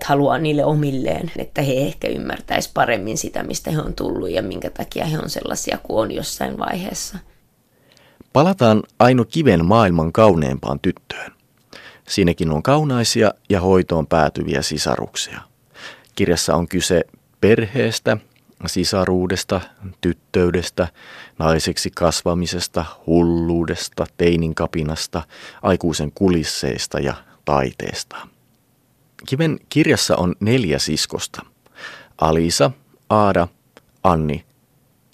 haluaa 0.06 0.38
niille 0.38 0.66
omilleen, 0.66 1.32
että 1.38 1.62
he 1.62 1.74
ehkä 1.74 2.08
ymmärtäisi 2.08 2.72
paremmin 2.74 3.18
sitä, 3.18 3.44
mistä 3.44 3.72
he 3.72 3.80
on 3.80 3.94
tullut 3.94 4.30
ja 4.30 4.42
minkä 4.42 4.70
takia 4.70 5.06
he 5.06 5.20
on 5.20 5.30
sellaisia 5.30 5.78
kuin 5.84 6.00
on 6.00 6.12
jossain 6.12 6.60
vaiheessa. 6.60 7.18
Palataan 8.34 8.84
Aino 9.00 9.26
Kiven 9.26 9.66
maailman 9.66 10.14
kauneimpaan 10.14 10.80
tyttöön. 10.80 11.32
Siinäkin 12.08 12.52
on 12.52 12.64
kaunaisia 12.64 13.32
ja 13.50 13.62
hoitoon 13.62 14.08
päätyviä 14.08 14.62
sisaruksia. 14.62 15.42
Kirjassa 16.16 16.56
on 16.56 16.68
kyse 16.68 17.02
perheestä, 17.42 18.18
sisaruudesta, 18.66 19.62
tyttöydestä, 20.02 20.88
naiseksi 21.40 21.92
kasvamisesta, 21.96 22.86
hulluudesta, 23.08 24.06
teinin 24.18 24.56
kapinasta, 24.56 25.24
aikuisen 25.62 26.12
kulisseista 26.12 27.00
ja 27.00 27.14
taiteesta. 27.46 28.28
Kiven 29.26 29.60
kirjassa 29.70 30.16
on 30.16 30.36
neljä 30.40 30.80
siskosta. 30.80 31.46
Alisa, 32.22 32.72
Aada, 33.10 33.48
Anni 34.04 34.46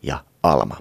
ja 0.04 0.24
Alma. 0.44 0.78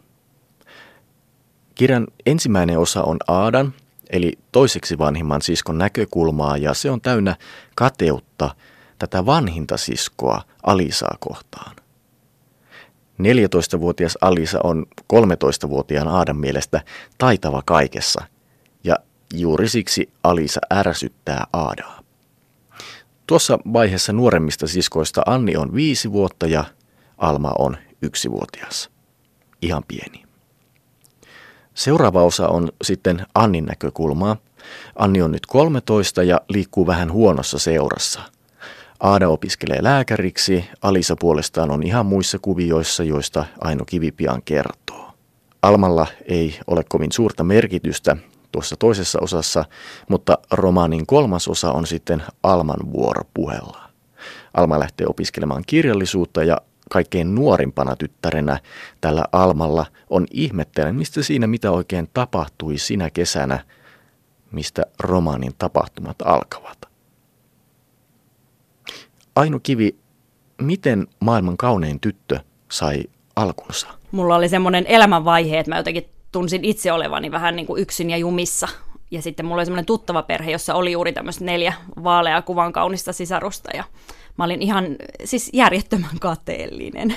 Kirjan 1.82 2.06
ensimmäinen 2.26 2.78
osa 2.78 3.02
on 3.02 3.16
Aadan, 3.28 3.74
eli 4.10 4.38
toiseksi 4.52 4.98
vanhimman 4.98 5.42
siskon 5.42 5.78
näkökulmaa, 5.78 6.56
ja 6.56 6.74
se 6.74 6.90
on 6.90 7.00
täynnä 7.00 7.36
kateutta 7.74 8.54
tätä 8.98 9.26
vanhinta 9.26 9.76
siskoa 9.76 10.42
Alisaa 10.62 11.16
kohtaan. 11.20 11.76
14-vuotias 13.22 14.18
Alisa 14.20 14.58
on 14.64 14.86
13-vuotiaan 15.12 16.08
Aadan 16.08 16.36
mielestä 16.36 16.80
taitava 17.18 17.62
kaikessa, 17.66 18.24
ja 18.84 18.96
juuri 19.34 19.68
siksi 19.68 20.12
Alisa 20.22 20.60
ärsyttää 20.74 21.46
Aadaa. 21.52 22.02
Tuossa 23.26 23.58
vaiheessa 23.72 24.12
nuoremmista 24.12 24.66
siskoista 24.66 25.22
Anni 25.26 25.56
on 25.56 25.74
viisi 25.74 26.12
vuotta 26.12 26.46
ja 26.46 26.64
Alma 27.18 27.52
on 27.58 27.76
yksivuotias. 28.02 28.90
Ihan 29.62 29.82
pieni. 29.88 30.31
Seuraava 31.74 32.22
osa 32.22 32.48
on 32.48 32.68
sitten 32.82 33.26
Annin 33.34 33.64
näkökulmaa. 33.64 34.36
Anni 34.96 35.22
on 35.22 35.32
nyt 35.32 35.46
13 35.46 36.22
ja 36.22 36.40
liikkuu 36.48 36.86
vähän 36.86 37.12
huonossa 37.12 37.58
seurassa. 37.58 38.20
Aada 39.00 39.28
opiskelee 39.28 39.82
lääkäriksi, 39.82 40.64
Alisa 40.82 41.16
puolestaan 41.20 41.70
on 41.70 41.82
ihan 41.82 42.06
muissa 42.06 42.38
kuvioissa, 42.38 43.04
joista 43.04 43.44
Aino 43.60 43.84
Kivi 43.84 44.12
pian 44.12 44.42
kertoo. 44.44 45.12
Almalla 45.62 46.06
ei 46.28 46.58
ole 46.66 46.84
kovin 46.88 47.12
suurta 47.12 47.44
merkitystä 47.44 48.16
tuossa 48.52 48.76
toisessa 48.76 49.18
osassa, 49.22 49.64
mutta 50.08 50.38
romaanin 50.50 51.06
kolmas 51.06 51.48
osa 51.48 51.72
on 51.72 51.86
sitten 51.86 52.22
Alman 52.42 52.92
vuoro 52.92 53.22
puhella. 53.34 53.82
Alma 54.54 54.78
lähtee 54.78 55.06
opiskelemaan 55.06 55.62
kirjallisuutta 55.66 56.44
ja 56.44 56.58
kaikkein 56.92 57.34
nuorimpana 57.34 57.96
tyttärenä 57.96 58.58
tällä 59.00 59.24
Almalla 59.32 59.86
on 60.10 60.26
ihmettelemistä 60.30 61.22
siinä, 61.22 61.46
mitä 61.46 61.70
oikein 61.70 62.08
tapahtui 62.14 62.78
sinä 62.78 63.10
kesänä, 63.10 63.64
mistä 64.50 64.82
romaanin 65.00 65.52
tapahtumat 65.58 66.16
alkavat. 66.24 66.78
Aino 69.36 69.60
Kivi, 69.62 69.96
miten 70.60 71.06
maailman 71.20 71.56
kaunein 71.56 72.00
tyttö 72.00 72.40
sai 72.70 73.04
alkunsa? 73.36 73.86
Mulla 74.10 74.36
oli 74.36 74.48
semmoinen 74.48 74.86
elämänvaihe, 74.86 75.58
että 75.58 75.70
mä 75.70 75.76
jotenkin 75.76 76.08
tunsin 76.32 76.64
itse 76.64 76.92
olevani 76.92 77.30
vähän 77.30 77.56
niin 77.56 77.66
kuin 77.66 77.82
yksin 77.82 78.10
ja 78.10 78.16
jumissa. 78.16 78.68
Ja 79.10 79.22
sitten 79.22 79.46
mulla 79.46 79.60
oli 79.60 79.66
semmoinen 79.66 79.86
tuttava 79.86 80.22
perhe, 80.22 80.50
jossa 80.50 80.74
oli 80.74 80.92
juuri 80.92 81.12
tämmöistä 81.12 81.44
neljä 81.44 81.74
vaalea 82.04 82.42
kuvan 82.42 82.72
kaunista 82.72 83.12
sisarusta. 83.12 83.76
Ja 83.76 83.84
mä 84.38 84.44
olin 84.44 84.62
ihan 84.62 84.96
siis 85.24 85.50
järjettömän 85.52 86.18
kateellinen. 86.20 87.16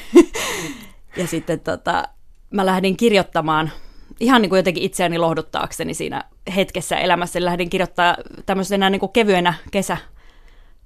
ja 1.18 1.28
sitten 1.28 1.60
tota, 1.60 2.04
mä 2.50 2.66
lähdin 2.66 2.98
kirjoittamaan 2.98 3.72
ihan 4.20 4.42
niin 4.42 4.50
kuin 4.50 4.60
jotenkin 4.60 4.84
itseäni 4.84 5.18
lohduttaakseni 5.18 5.94
siinä 5.94 6.24
hetkessä 6.56 6.98
elämässä. 6.98 7.46
Lähdin 7.46 7.70
kirjoittaa 7.70 8.18
tämmöisenä 8.46 8.90
niin 8.90 9.00
kuin 9.00 9.12
kevyenä 9.12 9.54
kesä, 9.72 9.98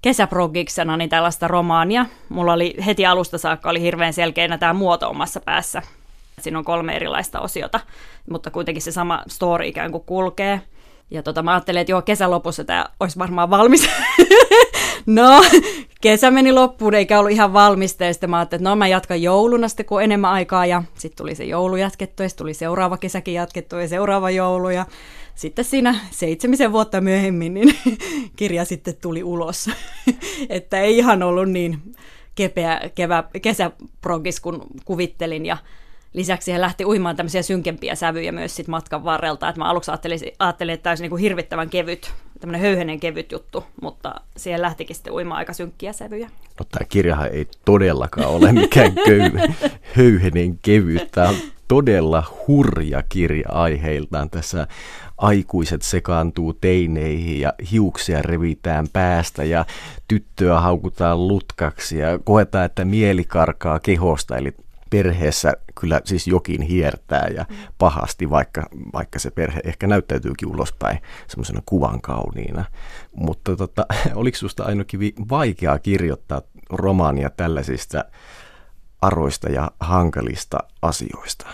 kesäprogiksena 0.02 0.98
niin 0.98 1.10
tällaista 1.10 1.48
romaania. 1.48 2.06
Mulla 2.30 2.54
oli 2.54 2.76
heti 2.86 3.06
alusta 3.06 3.38
saakka 3.38 3.70
oli 3.70 3.82
hirveän 3.82 4.14
selkeänä 4.14 4.58
tämä 4.58 4.74
muoto 4.74 5.10
omassa 5.10 5.40
päässä. 5.40 5.82
Siinä 6.40 6.60
on 6.60 6.66
kolme 6.66 6.96
erilaista 6.96 7.40
osiota, 7.40 7.80
mutta 8.30 8.52
kuitenkin 8.52 8.82
se 8.82 8.92
sama 8.92 9.24
story 9.28 9.68
ikään 9.68 9.92
kuin 9.92 10.04
kulkee. 10.04 10.62
Ja 11.12 11.24
tota, 11.24 11.44
mä 11.44 11.52
ajattelin, 11.52 11.82
että 11.82 11.92
joo, 11.92 12.02
kesän 12.02 12.32
lopussa 12.32 12.64
tämä 12.64 12.86
olisi 13.00 13.20
varmaan 13.20 13.50
valmis. 13.50 13.90
no, 15.06 15.42
kesä 16.02 16.32
meni 16.32 16.52
loppuun, 16.52 16.94
eikä 16.94 17.20
ollut 17.20 17.32
ihan 17.32 17.54
valmista. 17.54 18.06
Ja 18.06 18.14
sitten 18.14 18.30
mä 18.30 18.38
ajattelin, 18.38 18.62
että 18.62 18.70
no 18.70 18.76
mä 18.76 18.88
jatkan 18.88 19.22
jouluna 19.22 19.68
sitten, 19.68 19.86
kun 19.86 20.04
enemmän 20.04 20.32
aikaa. 20.32 20.66
Ja 20.66 20.84
sitten 20.96 21.18
tuli 21.18 21.36
se 21.36 21.44
joulu 21.44 21.76
jatkettu, 21.76 22.24
ja 22.24 22.30
tuli 22.38 22.54
seuraava 22.54 22.98
kesäkin 22.98 23.34
jatkettu, 23.34 23.76
ja 23.76 23.88
seuraava 23.88 24.30
joulu. 24.30 24.70
Ja 24.70 24.86
sitten 25.36 25.66
siinä 25.66 25.96
seitsemisen 26.12 26.72
vuotta 26.72 27.02
myöhemmin, 27.02 27.54
niin 27.54 27.76
kirja 28.36 28.66
sitten 28.66 28.96
tuli 29.02 29.24
ulos. 29.24 29.70
että 30.50 30.82
ei 30.82 30.98
ihan 30.98 31.24
ollut 31.24 31.50
niin 31.50 31.82
kepeä 32.36 32.82
kevä, 32.96 33.24
kesäprogis, 33.42 34.40
kun 34.40 34.66
kuvittelin. 34.86 35.46
Ja 35.46 35.58
lisäksi 36.14 36.54
he 36.54 36.62
lähti 36.62 36.86
uimaan 36.86 37.16
tämmöisiä 37.16 37.42
synkempiä 37.42 37.96
sävyjä 37.96 38.32
myös 38.32 38.56
sit 38.56 38.68
matkan 38.68 39.04
varrelta. 39.04 39.50
Et 39.50 39.58
mä 39.58 39.70
aluksi 39.70 39.92
ajattelin, 39.92 40.20
ajattelin 40.40 40.74
että 40.74 40.84
tämä 40.84 40.92
olisi 40.92 41.04
niinku 41.04 41.16
hirvittävän 41.16 41.70
kevyt, 41.70 42.14
tämmöinen 42.40 42.62
höyhenen 42.62 43.00
kevyt 43.00 43.32
juttu, 43.32 43.64
mutta 43.82 44.16
siihen 44.38 44.62
lähtikin 44.62 44.96
sitten 44.96 45.14
uimaan 45.14 45.38
aika 45.38 45.54
synkkiä 45.54 45.94
sävyjä. 45.94 46.30
No 46.60 46.66
tämä 46.72 46.86
kirjahan 46.90 47.30
ei 47.32 47.48
todellakaan 47.66 48.28
ole 48.28 48.52
mikään 48.52 48.96
köy, 49.08 49.32
höyhenen 49.96 50.60
kevyt. 50.62 51.12
Tämä 51.12 51.30
on 51.30 51.36
todella 51.68 52.24
hurja 52.48 53.04
kirja 53.10 53.50
aiheiltaan. 53.50 54.30
Tässä 54.30 54.68
aikuiset 55.18 55.82
sekaantuu 55.82 56.54
teineihin 56.54 57.40
ja 57.40 57.54
hiuksia 57.72 58.22
revitään 58.22 58.88
päästä 58.94 59.44
ja 59.44 59.66
tyttöä 60.08 60.60
haukutaan 60.60 61.28
lutkaksi 61.28 61.98
ja 61.98 62.20
koetaan, 62.24 62.66
että 62.66 62.86
mieli 62.86 63.24
karkaa 63.24 63.80
kehosta. 63.80 64.38
Eli 64.38 64.54
perheessä 64.90 65.54
kyllä 65.80 66.02
siis 66.04 66.28
jokin 66.28 66.62
hiertää 66.62 67.28
ja 67.28 67.46
pahasti, 67.78 68.30
vaikka, 68.30 68.64
vaikka 68.94 69.20
se 69.20 69.32
perhe 69.32 69.62
ehkä 69.64 69.88
näyttäytyykin 69.88 70.50
ulospäin 70.50 71.00
semmoisena 71.28 71.62
kuvan 71.66 72.02
kauniina. 72.02 72.66
Mutta 73.16 73.56
tota, 73.56 73.86
oliko 74.16 74.38
sinusta 74.38 74.64
ainakin 74.64 75.14
vaikeaa 75.30 75.80
kirjoittaa 75.80 76.42
romaania 76.70 77.30
tällaisista 77.30 78.06
aroista 79.02 79.50
ja 79.50 79.72
hankalista 79.80 80.58
asioista? 80.82 81.48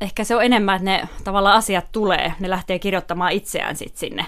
Ehkä 0.00 0.24
se 0.24 0.36
on 0.36 0.44
enemmän, 0.44 0.76
että 0.76 0.90
ne 0.90 1.08
tavallaan 1.24 1.56
asiat 1.56 1.92
tulee, 1.92 2.32
ne 2.40 2.50
lähtee 2.50 2.78
kirjoittamaan 2.78 3.32
itseään 3.32 3.76
sitten 3.76 3.98
sinne. 3.98 4.26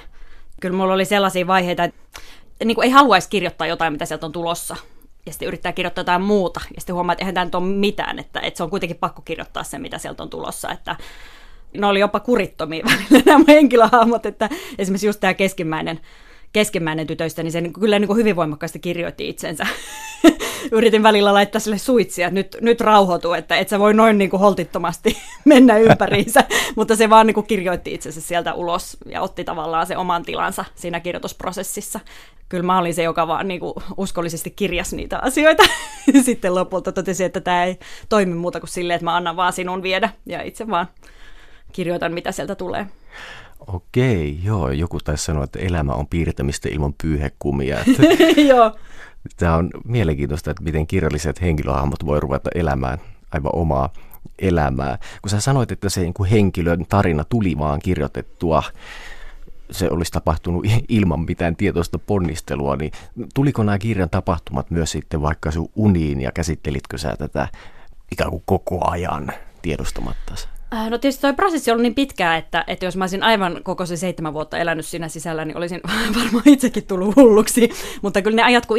Kyllä 0.61 0.77
mulla 0.77 0.95
oli 0.95 1.05
sellaisia 1.05 1.47
vaiheita, 1.47 1.85
että 1.85 2.21
niin 2.65 2.75
kuin 2.75 2.85
ei 2.85 2.91
haluaisi 2.91 3.29
kirjoittaa 3.29 3.67
jotain, 3.67 3.93
mitä 3.93 4.07
sieltä 4.07 4.27
on 4.27 4.33
tulossa. 4.33 4.77
Ja 5.27 5.33
sitten 5.33 5.49
yrittää 5.49 5.73
kirjoittaa 5.73 6.03
jotain 6.03 6.23
muuta. 6.23 6.61
Ja 6.75 6.81
sitten 6.81 6.95
huomaa, 6.95 7.13
että 7.13 7.23
eihän 7.23 7.35
tämä 7.35 7.45
nyt 7.45 7.55
ole 7.55 7.67
mitään, 7.67 8.19
että, 8.19 8.41
että 8.41 8.57
se 8.59 8.63
on 8.63 8.71
kuitenkin 8.71 8.97
pakko 8.97 9.23
kirjoittaa 9.23 9.63
se, 9.63 9.79
mitä 9.79 9.99
sieltä 9.99 10.23
on 10.23 10.31
tulossa. 10.31 10.71
Että 10.71 10.97
ne 11.77 11.87
oli 11.87 12.01
jopa 12.01 12.21
kurittomia 12.21 12.85
välillä 12.91 13.23
nämä 13.27 13.45
henkilöhahmot, 13.49 14.27
että 14.27 14.49
esimerkiksi 14.79 15.07
just 15.07 15.21
tämä 15.21 15.35
keskimmäinen 15.35 16.01
keskimmäinen 16.53 17.07
tytöistä, 17.07 17.43
niin 17.43 17.53
se 17.53 17.61
niin 17.61 17.73
kyllä 17.73 17.99
niin 17.99 18.09
kuin 18.09 18.17
hyvin 18.17 18.37
voimakkaasti 18.37 18.79
kirjoitti 18.79 19.29
itsensä. 19.29 19.67
Yritin 20.73 21.03
välillä 21.03 21.35
laittaa 21.35 21.61
sille 21.61 21.79
suitsia, 21.79 22.27
että 22.27 22.35
nyt, 22.35 22.57
nyt 22.61 22.81
rauhoitu, 22.81 23.33
että 23.33 23.57
et 23.57 23.69
sä 23.69 23.79
voi 23.79 23.95
noin 23.95 24.19
niin 24.19 24.31
kuin 24.31 24.41
holtittomasti 24.41 25.17
mennä 25.45 25.79
ympäriinsä, 25.79 26.45
mutta 26.77 26.97
se 26.97 27.11
vaan 27.11 27.27
niin 27.27 27.35
kuin 27.35 27.47
kirjoitti 27.47 27.95
itsensä 27.95 28.21
sieltä 28.21 28.55
ulos 28.55 28.97
ja 29.07 29.21
otti 29.21 29.45
tavallaan 29.45 29.87
se 29.87 29.97
oman 29.97 30.23
tilansa 30.23 30.65
siinä 30.75 31.01
kirjoitusprosessissa. 31.01 32.01
Kyllä 32.49 32.63
mä 32.63 32.79
olin 32.79 32.95
se, 32.95 33.03
joka 33.03 33.27
vaan 33.27 33.49
niin 33.49 33.61
kuin 33.61 33.75
uskollisesti 33.97 34.51
kirjasi 34.51 34.97
niitä 34.97 35.19
asioita. 35.23 35.63
Sitten 36.25 36.55
lopulta 36.55 36.93
totesi, 36.93 37.25
että 37.25 37.41
tämä 37.41 37.65
ei 37.65 37.79
toimi 38.09 38.35
muuta 38.35 38.61
kuin 38.61 38.71
silleen, 38.71 38.95
että 38.97 39.05
mä 39.05 39.17
annan 39.17 39.37
vaan 39.37 39.53
sinun 39.53 39.83
viedä 39.83 40.11
ja 40.27 40.43
itse 40.43 40.69
vaan 40.69 40.87
kirjoitan, 41.73 42.13
mitä 42.13 42.33
sieltä 42.33 42.55
tulee. 42.55 42.87
Okei, 43.67 44.39
joo. 44.43 44.71
Joku 44.71 44.99
taisi 45.05 45.25
sanoa, 45.25 45.45
että 45.45 45.59
elämä 45.59 45.93
on 45.93 46.07
piirtämistä 46.07 46.69
ilman 46.73 46.95
pyyhekumia. 47.03 47.79
joo. 48.51 48.77
Tämä 49.37 49.57
on 49.57 49.71
mielenkiintoista, 49.85 50.51
että 50.51 50.63
miten 50.63 50.87
kirjalliset 50.87 51.41
henkilöhahmot 51.41 52.07
voi 52.07 52.21
ruveta 52.21 52.51
elämään 52.55 52.99
aivan 53.33 53.55
omaa 53.55 53.93
elämää. 54.39 54.99
Kun 55.23 55.31
sä 55.31 55.41
sanoit, 55.41 55.73
että 55.73 55.89
se 55.89 56.01
niin 56.01 56.31
henkilön 56.31 56.87
tarina 56.89 57.25
tuli 57.25 57.59
vaan 57.59 57.81
kirjoitettua, 57.81 58.63
se 59.71 59.89
olisi 59.91 60.13
tapahtunut 60.13 60.67
ilman 60.89 61.21
mitään 61.21 61.57
tietoista 61.57 61.99
ponnistelua, 61.99 62.77
niin 62.77 62.93
tuliko 63.35 63.63
nämä 63.63 63.79
kirjan 63.79 64.11
tapahtumat 64.11 64.71
myös 64.71 64.91
sitten 64.91 65.23
vaikka 65.23 65.51
sun 65.51 65.69
uniin 65.77 66.21
ja 66.21 66.33
käsittelitkö 66.33 66.99
sä 66.99 67.17
tätä 67.19 67.49
ikään 68.13 68.31
kuin 68.31 68.43
koko 68.47 68.91
ajan 68.91 69.33
tiedostamatta? 69.63 70.56
Äh, 70.75 70.91
no 70.91 70.99
tietysti 70.99 71.21
toi 71.21 71.35
prosessi 71.35 71.71
on 71.71 71.73
ollut 71.75 71.83
niin 71.83 71.95
pitkää, 71.95 72.37
että, 72.37 72.65
että 72.67 72.85
jos 72.85 72.97
mä 72.97 73.05
olisin 73.05 73.23
aivan 73.23 73.61
koko 73.63 73.87
se 73.87 73.97
seitsemän 73.97 74.35
vuotta 74.35 74.59
elänyt 74.59 74.87
siinä 74.87 75.09
sisällä, 75.09 75.45
niin 75.45 75.57
olisin 75.57 75.81
varmaan 76.19 76.49
itsekin 76.49 76.87
tullut 76.87 77.17
hulluksi. 77.17 77.71
Mutta 78.03 78.23
kyllä 78.23 78.37
ne 78.37 78.43
ajat, 78.43 78.67
kun 78.67 78.79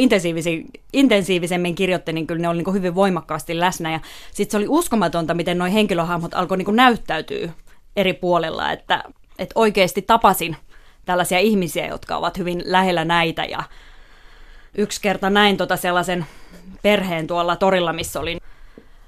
intensiivisemmin 0.92 1.74
kirjoitti, 1.74 2.12
niin 2.12 2.26
kyllä 2.26 2.42
ne 2.42 2.48
oli 2.48 2.62
niin 2.62 2.74
hyvin 2.74 2.94
voimakkaasti 2.94 3.60
läsnä. 3.60 3.92
Ja 3.92 4.00
sitten 4.34 4.50
se 4.50 4.56
oli 4.56 4.66
uskomatonta, 4.68 5.34
miten 5.34 5.58
nuo 5.58 5.68
henkilöhahmot 5.72 6.34
alkoi 6.34 6.58
niin 6.58 6.76
näyttäytyä 6.76 7.48
eri 7.96 8.12
puolilla. 8.12 8.72
Että, 8.72 9.04
että 9.38 9.52
oikeasti 9.54 10.02
tapasin 10.02 10.56
tällaisia 11.04 11.38
ihmisiä, 11.38 11.86
jotka 11.86 12.16
ovat 12.16 12.38
hyvin 12.38 12.62
lähellä 12.64 13.04
näitä. 13.04 13.44
Ja 13.44 13.62
yksi 14.74 15.00
kerta 15.00 15.30
näin 15.30 15.56
tota 15.56 15.76
sellaisen 15.76 16.26
perheen 16.82 17.26
tuolla 17.26 17.56
torilla, 17.56 17.92
missä 17.92 18.20
oli 18.20 18.38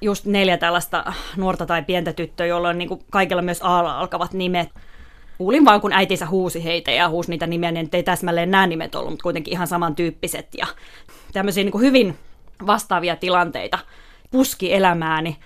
just 0.00 0.24
neljä 0.24 0.56
tällaista 0.56 1.12
nuorta 1.36 1.66
tai 1.66 1.82
pientä 1.82 2.12
tyttöä, 2.12 2.46
joilla 2.46 2.68
on 2.68 2.78
niin 2.78 2.88
kuin 2.88 3.00
kaikilla 3.10 3.42
myös 3.42 3.60
A 3.62 3.78
alkavat 3.78 4.32
nimet. 4.32 4.68
Kuulin 5.38 5.64
vaan, 5.64 5.80
kun 5.80 5.92
äitinsä 5.92 6.26
huusi 6.26 6.64
heitä 6.64 6.90
ja 6.90 7.08
huusi 7.08 7.30
niitä 7.30 7.46
nimiä, 7.46 7.70
niin 7.70 7.88
ei 7.92 8.02
täsmälleen 8.02 8.50
nämä 8.50 8.66
nimet 8.66 8.94
ollut, 8.94 9.10
mutta 9.10 9.22
kuitenkin 9.22 9.52
ihan 9.52 9.66
samantyyppiset. 9.66 10.48
Ja 10.58 10.66
tämmöisiä 11.32 11.64
niin 11.64 11.72
kuin 11.72 11.84
hyvin 11.84 12.16
vastaavia 12.66 13.16
tilanteita 13.16 13.78
puski 14.30 14.72
elämääni. 14.72 15.36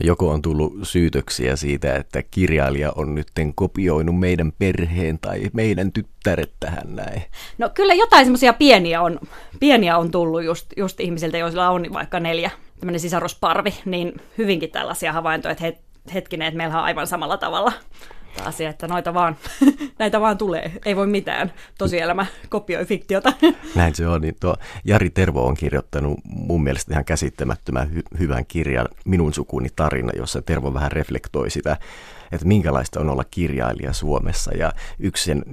No 0.00 0.06
joko 0.06 0.30
on 0.30 0.42
tullut 0.42 0.72
syytöksiä 0.82 1.56
siitä, 1.56 1.96
että 1.96 2.22
kirjailija 2.22 2.92
on 2.96 3.14
nyt 3.14 3.28
kopioinut 3.54 4.18
meidän 4.18 4.52
perheen 4.58 5.18
tai 5.18 5.42
meidän 5.52 5.92
tyttäret 5.92 6.52
tähän 6.60 6.96
näin? 6.96 7.22
No 7.58 7.68
kyllä 7.74 7.94
jotain 7.94 8.24
semmoisia 8.24 8.52
pieniä 8.52 9.02
on, 9.02 9.20
pieniä 9.60 9.98
on 9.98 10.10
tullut 10.10 10.44
just, 10.44 10.66
just 10.76 11.00
ihmisiltä, 11.00 11.38
joilla 11.38 11.70
on 11.70 11.86
vaikka 11.92 12.20
neljä 12.20 12.50
tämmöinen 12.82 13.00
sisarusparvi, 13.00 13.74
niin 13.84 14.12
hyvinkin 14.38 14.70
tällaisia 14.70 15.12
havaintoja, 15.12 15.52
että 15.52 15.82
hetkinen, 16.14 16.48
että 16.48 16.56
meillä 16.56 16.78
on 16.78 16.84
aivan 16.84 17.06
samalla 17.06 17.36
tavalla 17.36 17.72
asia, 18.44 18.70
että 18.70 18.88
noita 18.88 19.14
vaan, 19.14 19.36
näitä 19.98 20.20
vaan 20.20 20.38
tulee, 20.38 20.72
ei 20.84 20.96
voi 20.96 21.06
mitään. 21.06 21.52
Tosielämä 21.78 22.26
kopioi 22.48 22.84
fiktiota. 22.84 23.32
Näin 23.74 23.94
se 23.94 24.06
on. 24.06 24.20
Niin 24.20 24.36
tuo 24.40 24.56
Jari 24.84 25.10
Tervo 25.10 25.46
on 25.46 25.54
kirjoittanut 25.54 26.20
mun 26.24 26.62
mielestä 26.62 26.92
ihan 26.92 27.04
käsittämättömän 27.04 27.90
hy- 27.94 28.18
hyvän 28.18 28.46
kirjan 28.46 28.88
Minun 29.04 29.34
sukuni 29.34 29.68
tarina, 29.76 30.12
jossa 30.16 30.42
Tervo 30.42 30.74
vähän 30.74 30.92
reflektoi 30.92 31.50
sitä 31.50 31.76
että 32.32 32.46
minkälaista 32.46 33.00
on 33.00 33.08
olla 33.08 33.24
kirjailija 33.24 33.92
Suomessa. 33.92 34.52
Ja 34.54 34.72
yksi 34.98 35.24
sen 35.24 35.44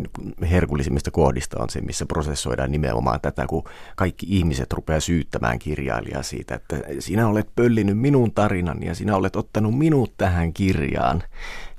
herkullisimmista 0.42 1.12
kohdista 1.12 1.64
on 1.64 1.70
se, 1.70 1.82
missä 1.82 2.06
prosessoidaan 2.06 2.72
nimenomaan 2.72 3.22
tätä, 3.22 3.48
kun 3.48 3.64
kaikki 3.96 4.26
ihmiset 4.30 4.74
rupeaa 4.74 5.00
syyttämään 5.00 5.60
kirjailijaa 5.60 6.24
siitä, 6.24 6.56
että 6.56 6.76
sinä 7.00 7.28
olet 7.28 7.50
pöllinyt 7.56 7.98
minun 7.98 8.32
tarinani 8.32 8.86
ja 8.86 8.96
sinä 8.96 9.16
olet 9.16 9.36
ottanut 9.36 9.78
minut 9.78 10.14
tähän 10.18 10.54
kirjaan. 10.54 11.24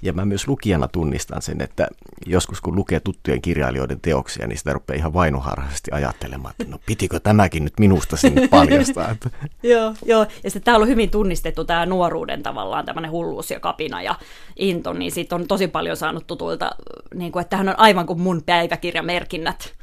Ja 0.02 0.12
mä 0.12 0.24
myös 0.24 0.48
lukijana 0.48 0.88
tunnistan 0.88 1.42
sen, 1.42 1.60
että 1.60 1.88
joskus 2.26 2.60
kun 2.60 2.76
lukee 2.76 3.00
tuttujen 3.00 3.42
kirjailijoiden 3.42 4.00
teoksia, 4.00 4.46
niin 4.46 4.58
sitä 4.58 4.72
rupeaa 4.72 4.96
ihan 4.96 5.14
vainoharhaisesti 5.14 5.90
ajattelemaan, 5.92 6.54
että 6.58 6.72
no 6.72 6.78
pitikö 6.86 7.20
tämäkin 7.20 7.64
nyt 7.64 7.78
minusta 7.78 8.16
sinne 8.16 8.48
paljastaa. 8.48 9.16
joo, 9.62 9.94
joo, 10.04 10.26
ja 10.44 10.50
sitten 10.50 10.62
tämä 10.62 10.76
on 10.76 10.88
hyvin 10.88 11.10
tunnistettu 11.10 11.64
tämä 11.64 11.86
nuoruuden 11.86 12.42
tavallaan 12.42 12.84
tämmöinen 12.84 13.10
hulluus 13.10 13.50
ja 13.50 13.60
kapina 13.60 14.02
ja 14.02 14.14
into, 14.56 14.89
niin 14.98 15.12
siitä 15.12 15.34
on 15.34 15.48
tosi 15.48 15.68
paljon 15.68 15.96
saanut 15.96 16.26
tutuilta, 16.26 16.70
niin 17.14 17.32
kuin, 17.32 17.40
että 17.40 17.50
tämähän 17.50 17.68
on 17.68 17.78
aivan 17.78 18.06
kuin 18.06 18.20
mun 18.20 18.42
päiväkirjamerkinnät 18.46 19.74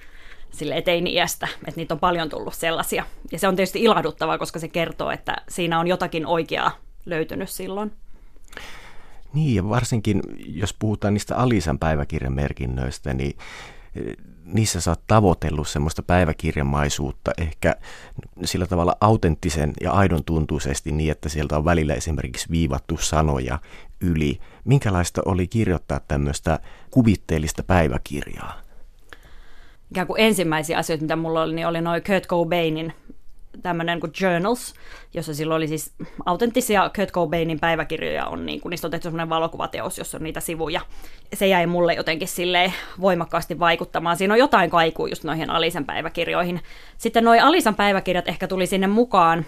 sille 0.52 0.82
teini-iästä, 0.82 1.48
että 1.68 1.80
niitä 1.80 1.94
on 1.94 2.00
paljon 2.00 2.30
tullut 2.30 2.54
sellaisia. 2.54 3.06
Ja 3.32 3.40
se 3.40 3.48
on 3.48 3.56
tietysti 3.56 3.84
ilahduttavaa, 3.84 4.38
koska 4.38 4.60
se 4.60 4.68
kertoo, 4.68 5.12
että 5.12 5.36
siinä 5.50 5.80
on 5.80 5.88
jotakin 5.88 6.26
oikeaa 6.26 6.72
löytynyt 7.06 7.50
silloin. 7.50 7.92
Niin, 9.34 9.56
ja 9.56 9.70
varsinkin 9.70 10.22
jos 10.38 10.74
puhutaan 10.74 11.14
niistä 11.14 11.36
Alisan 11.36 11.80
päiväkirjan 11.80 12.34
merkinnöistä, 12.34 13.14
niin 13.14 13.38
eh, 13.96 14.16
niissä 14.46 14.82
sä 14.82 14.92
oot 14.92 15.02
tavoitellut 15.08 15.68
semmoista 15.68 16.04
päiväkirjamaisuutta 16.04 17.32
ehkä 17.38 17.76
sillä 18.44 18.68
tavalla 18.68 18.98
autenttisen 19.02 19.74
ja 19.82 19.92
aidon 19.92 20.24
tuntuisesti 20.24 20.92
niin, 20.92 21.12
että 21.12 21.30
sieltä 21.30 21.58
on 21.58 21.66
välillä 21.66 21.94
esimerkiksi 21.94 22.50
viivattu 22.52 22.98
sanoja 22.98 23.60
yli. 24.02 24.40
Minkälaista 24.64 25.22
oli 25.26 25.48
kirjoittaa 25.48 26.00
tämmöistä 26.08 26.60
kuvitteellista 26.92 27.64
päiväkirjaa? 27.64 28.62
Ikään 29.92 30.08
kuin 30.08 30.22
ensimmäisiä 30.22 30.78
asioita, 30.78 31.04
mitä 31.04 31.16
mulla 31.16 31.44
oli, 31.44 31.56
niin 31.56 31.68
oli 31.68 31.82
noin 31.82 32.04
Kurt 32.04 32.28
Cobainin 32.28 32.94
tämmöinen 33.62 34.00
kuin 34.00 34.12
Journals, 34.22 34.74
jossa 35.14 35.34
silloin 35.34 35.58
oli 35.58 35.68
siis 35.68 35.94
autenttisia 36.26 36.92
Kurt 36.96 37.12
Cobainin 37.12 37.60
päiväkirjoja, 37.60 38.26
on 38.26 38.46
niin 38.46 38.62
kuin, 38.62 38.70
niistä 38.70 38.88
on 38.88 38.92
tehty 38.92 39.04
semmoinen 39.04 39.30
valokuvateos, 39.30 39.98
jossa 39.98 40.18
on 40.18 40.24
niitä 40.24 40.40
sivuja. 40.40 40.82
Se 41.34 41.48
jäi 41.48 41.68
mulle 41.68 41.94
jotenkin 41.94 42.28
sille 42.28 42.74
voimakkaasti 43.02 43.60
vaikuttamaan. 43.60 44.18
Siinä 44.18 44.34
on 44.34 44.40
jotain 44.40 44.70
kaikua 44.70 45.08
just 45.08 45.24
noihin 45.24 45.50
Alisan 45.50 45.86
päiväkirjoihin. 45.86 46.62
Sitten 46.98 47.24
noi 47.24 47.40
Alisan 47.40 47.76
päiväkirjat 47.76 48.28
ehkä 48.28 48.48
tuli 48.48 48.68
sinne 48.68 48.88
mukaan. 48.88 49.46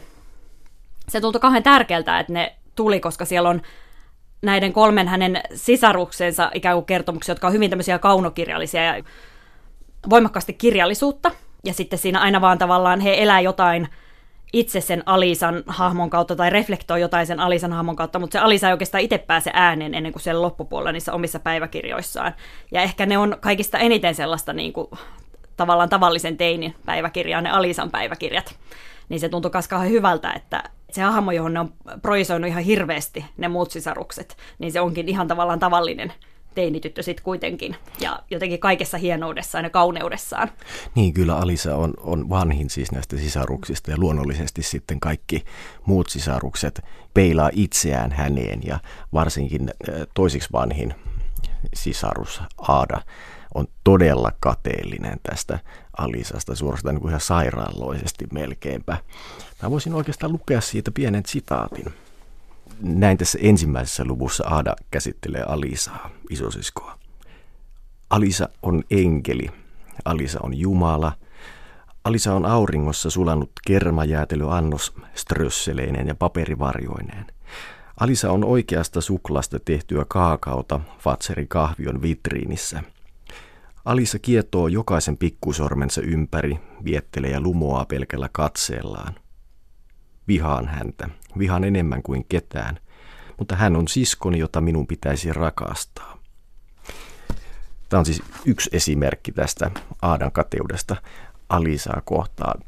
Se 1.08 1.22
tuntui 1.22 1.42
kauhean 1.42 1.64
tärkeältä, 1.64 2.20
että 2.20 2.34
ne 2.34 2.56
tuli, 2.76 3.00
koska 3.00 3.26
siellä 3.26 3.50
on 3.50 3.62
näiden 4.42 4.74
kolmen 4.74 5.08
hänen 5.08 5.42
sisaruksensa 5.54 6.52
ikään 6.54 6.76
kuin 6.76 6.86
kertomuksia, 6.86 7.32
jotka 7.32 7.48
on 7.48 7.54
hyvin 7.54 7.70
tämmöisiä 7.70 8.00
kaunokirjallisia 8.00 8.84
ja 8.84 9.04
voimakkaasti 10.10 10.54
kirjallisuutta– 10.54 11.32
ja 11.64 11.74
sitten 11.74 12.00
siinä 12.00 12.20
aina 12.20 12.42
vaan 12.42 12.58
tavallaan 12.58 13.00
he 13.00 13.24
elää 13.24 13.42
jotain 13.42 13.88
itse 14.54 14.82
sen 14.82 15.04
Alisan 15.06 15.64
hahmon 15.68 16.10
kautta 16.10 16.36
tai 16.36 16.50
reflektoi 16.50 17.02
jotain 17.02 17.28
sen 17.28 17.40
Alisan 17.40 17.74
hahmon 17.74 17.96
kautta, 17.96 18.20
mutta 18.20 18.34
se 18.34 18.40
Alisa 18.40 18.68
ei 18.68 18.74
oikeastaan 18.74 19.04
itse 19.04 19.18
pääse 19.18 19.52
ääneen 19.54 19.94
ennen 19.94 20.12
kuin 20.12 20.22
siellä 20.22 20.42
loppupuolella 20.42 20.92
niissä 20.92 21.14
omissa 21.14 21.40
päiväkirjoissaan. 21.40 22.34
Ja 22.72 22.82
ehkä 22.82 23.06
ne 23.06 23.18
on 23.18 23.38
kaikista 23.40 23.78
eniten 23.78 24.16
sellaista 24.16 24.54
niin 24.54 24.74
kuin, 24.74 24.88
tavallaan 25.58 25.90
tavallisen 25.90 26.38
teinin 26.38 26.76
päiväkirjaa, 26.86 27.42
ne 27.42 27.50
Alisan 27.50 27.92
päiväkirjat. 27.92 28.56
Niin 29.10 29.20
se 29.20 29.30
tuntuu 29.30 29.52
kauhean 29.70 29.92
hyvältä, 29.92 30.34
että 30.34 30.64
se 30.92 31.02
hahmo, 31.02 31.32
johon 31.32 31.54
ne 31.54 31.60
on 31.60 31.74
projisoinut 32.02 32.48
ihan 32.48 32.64
hirveästi, 32.64 33.26
ne 33.38 33.48
muut 33.48 33.72
sisarukset, 33.72 34.38
niin 34.60 34.72
se 34.72 34.82
onkin 34.82 35.10
ihan 35.10 35.28
tavallaan 35.28 35.60
tavallinen 35.60 36.14
teinityttö 36.56 37.04
sitten 37.04 37.24
kuitenkin. 37.24 37.76
Ja 38.00 38.20
jotenkin 38.32 38.60
kaikessa 38.60 38.98
hienoudessaan 38.98 39.64
ja 39.64 39.70
kauneudessaan. 39.70 40.50
Niin, 40.96 41.14
kyllä 41.14 41.38
Alisa 41.38 41.76
on, 41.76 41.94
on 41.98 42.30
vanhin 42.30 42.70
siis 42.70 42.92
näistä 42.92 43.18
sisaruksista 43.18 43.92
ja 43.92 43.98
luonnollisesti 44.00 44.64
sitten 44.64 45.00
kaikki 45.00 45.46
muut 45.86 46.10
sisarukset 46.10 46.82
peilaa 47.14 47.50
itseään 47.54 48.12
häneen 48.12 48.60
ja 48.64 48.80
varsinkin 49.14 49.72
toisiksi 50.14 50.50
vanhin 50.52 50.96
sisarus 51.74 52.42
Aada 52.58 53.02
on 53.56 53.68
todella 53.84 54.32
kateellinen 54.40 55.20
tästä 55.24 55.60
Alisasta 55.98 56.56
suorastaan 56.56 56.96
niin 56.96 57.02
kuin 57.02 57.10
ihan 57.10 57.22
sairaaloisesti 57.22 58.28
melkeinpä. 58.34 58.98
Mä 59.64 59.72
voisin 59.72 59.94
oikeastaan 59.94 60.32
lukea 60.32 60.62
siitä 60.62 60.92
pienen 60.92 61.24
sitaatin. 61.28 61.94
Näin 62.82 63.18
tässä 63.18 63.40
ensimmäisessä 63.42 64.06
luvussa 64.06 64.48
Aada 64.48 64.76
käsittelee 64.92 65.44
Alisaa, 65.44 66.10
isosiskoa. 66.30 67.00
Alisa 68.10 68.50
on 68.62 68.84
enkeli, 68.92 69.52
Alisa 70.06 70.40
on 70.44 70.54
Jumala, 70.54 71.12
Alisa 72.04 72.34
on 72.34 72.46
auringossa 72.46 73.10
sulanut 73.10 73.52
kermajäätelyannos 73.68 74.94
strösseleineen 75.16 76.08
ja 76.08 76.16
paperivarjoineen. 76.16 77.26
Alisa 78.00 78.32
on 78.32 78.44
oikeasta 78.44 79.02
suklasta 79.02 79.60
tehtyä 79.60 80.06
kaakauta 80.08 80.80
Fatserin 81.00 81.48
kahvion 81.48 82.02
vitriinissä– 82.02 82.84
Alisa 83.86 84.20
kietoo 84.20 84.68
jokaisen 84.68 85.18
pikkusormensa 85.18 86.02
ympäri, 86.02 86.60
viettelee 86.84 87.32
ja 87.32 87.42
lumoaa 87.42 87.86
pelkällä 87.86 88.30
katseellaan. 88.32 89.16
Vihaan 90.28 90.68
häntä, 90.68 91.10
vihaan 91.38 91.64
enemmän 91.64 92.04
kuin 92.04 92.26
ketään, 92.30 92.80
mutta 93.38 93.56
hän 93.56 93.76
on 93.76 93.88
siskoni, 93.88 94.40
jota 94.40 94.62
minun 94.62 94.88
pitäisi 94.88 95.34
rakastaa. 95.34 96.20
Tämä 97.90 98.00
on 98.00 98.06
siis 98.06 98.22
yksi 98.46 98.70
esimerkki 98.74 99.32
tästä 99.32 99.72
Aadan 100.02 100.32
kateudesta 100.32 100.96
Alisaa 101.50 102.02
kohtaan. 102.06 102.62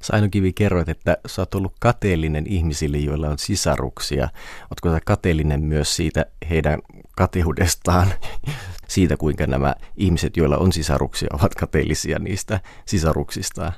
Sainokivi 0.00 0.52
kerroit, 0.52 0.88
että 0.88 1.18
sä 1.26 1.42
oot 1.42 1.54
ollut 1.54 1.72
kateellinen 1.80 2.46
ihmisille, 2.46 2.98
joilla 2.98 3.28
on 3.28 3.38
sisaruksia. 3.38 4.28
Oletko 4.70 4.90
sä 4.90 5.00
kateellinen 5.04 5.62
myös 5.62 5.96
siitä 5.96 6.26
heidän 6.50 6.78
kateudestaan, 7.16 8.12
siitä 8.88 9.16
kuinka 9.16 9.46
nämä 9.46 9.74
ihmiset, 9.96 10.36
joilla 10.36 10.56
on 10.56 10.72
sisaruksia, 10.72 11.28
ovat 11.32 11.54
kateellisia 11.54 12.18
niistä 12.18 12.60
sisaruksistaan? 12.86 13.72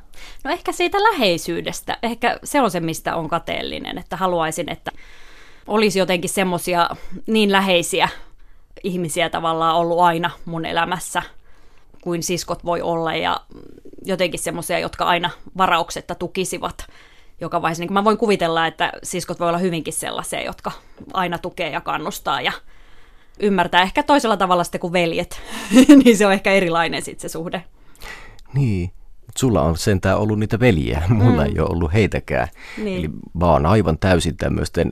No 0.44 0.50
ehkä 0.50 0.72
siitä 0.72 1.02
läheisyydestä. 1.02 1.98
Ehkä 2.02 2.38
se 2.44 2.60
on 2.60 2.70
se, 2.70 2.80
mistä 2.80 3.16
on 3.16 3.28
kateellinen, 3.28 3.98
että 3.98 4.16
haluaisin, 4.16 4.70
että 4.70 4.90
olisi 5.66 5.98
jotenkin 5.98 6.30
semmoisia 6.30 6.90
niin 7.26 7.52
läheisiä 7.52 8.08
ihmisiä 8.84 9.30
tavallaan 9.30 9.76
ollut 9.76 10.00
aina 10.00 10.30
mun 10.44 10.64
elämässä 10.66 11.22
kuin 12.02 12.22
siskot 12.22 12.64
voi 12.64 12.82
olla 12.82 13.14
ja 13.14 13.40
jotenkin 14.04 14.40
semmoisia, 14.40 14.78
jotka 14.78 15.04
aina 15.04 15.30
varauksetta 15.56 16.14
tukisivat 16.14 16.86
joka 17.40 17.62
vaiheessa. 17.62 17.82
Niin 17.82 17.92
mä 17.92 18.04
voin 18.04 18.18
kuvitella, 18.18 18.66
että 18.66 18.92
siskot 19.02 19.40
voi 19.40 19.48
olla 19.48 19.58
hyvinkin 19.58 19.92
sellaisia, 19.92 20.42
jotka 20.42 20.72
aina 21.12 21.38
tukee 21.38 21.70
ja 21.70 21.80
kannustaa 21.80 22.40
ja 22.40 22.52
ymmärtää 23.40 23.82
ehkä 23.82 24.02
toisella 24.02 24.36
tavalla 24.36 24.64
sitten 24.64 24.80
kuin 24.80 24.92
veljet. 24.92 25.40
niin 26.04 26.16
se 26.16 26.26
on 26.26 26.32
ehkä 26.32 26.52
erilainen 26.52 27.02
sitten 27.02 27.30
se 27.30 27.32
suhde. 27.32 27.64
Niin, 28.54 28.92
sulla 29.38 29.62
on 29.62 29.76
sentään 29.76 30.18
ollut 30.18 30.38
niitä 30.38 30.60
veljiä, 30.60 31.02
mulla 31.08 31.42
mm. 31.42 31.48
ei 31.48 31.60
ole 31.60 31.68
ollut 31.70 31.92
heitäkään. 31.92 32.48
Niin. 32.78 32.98
Eli 32.98 33.08
mä 33.34 33.46
oon 33.46 33.66
aivan 33.66 33.98
täysin 33.98 34.36
tämmöisten 34.36 34.90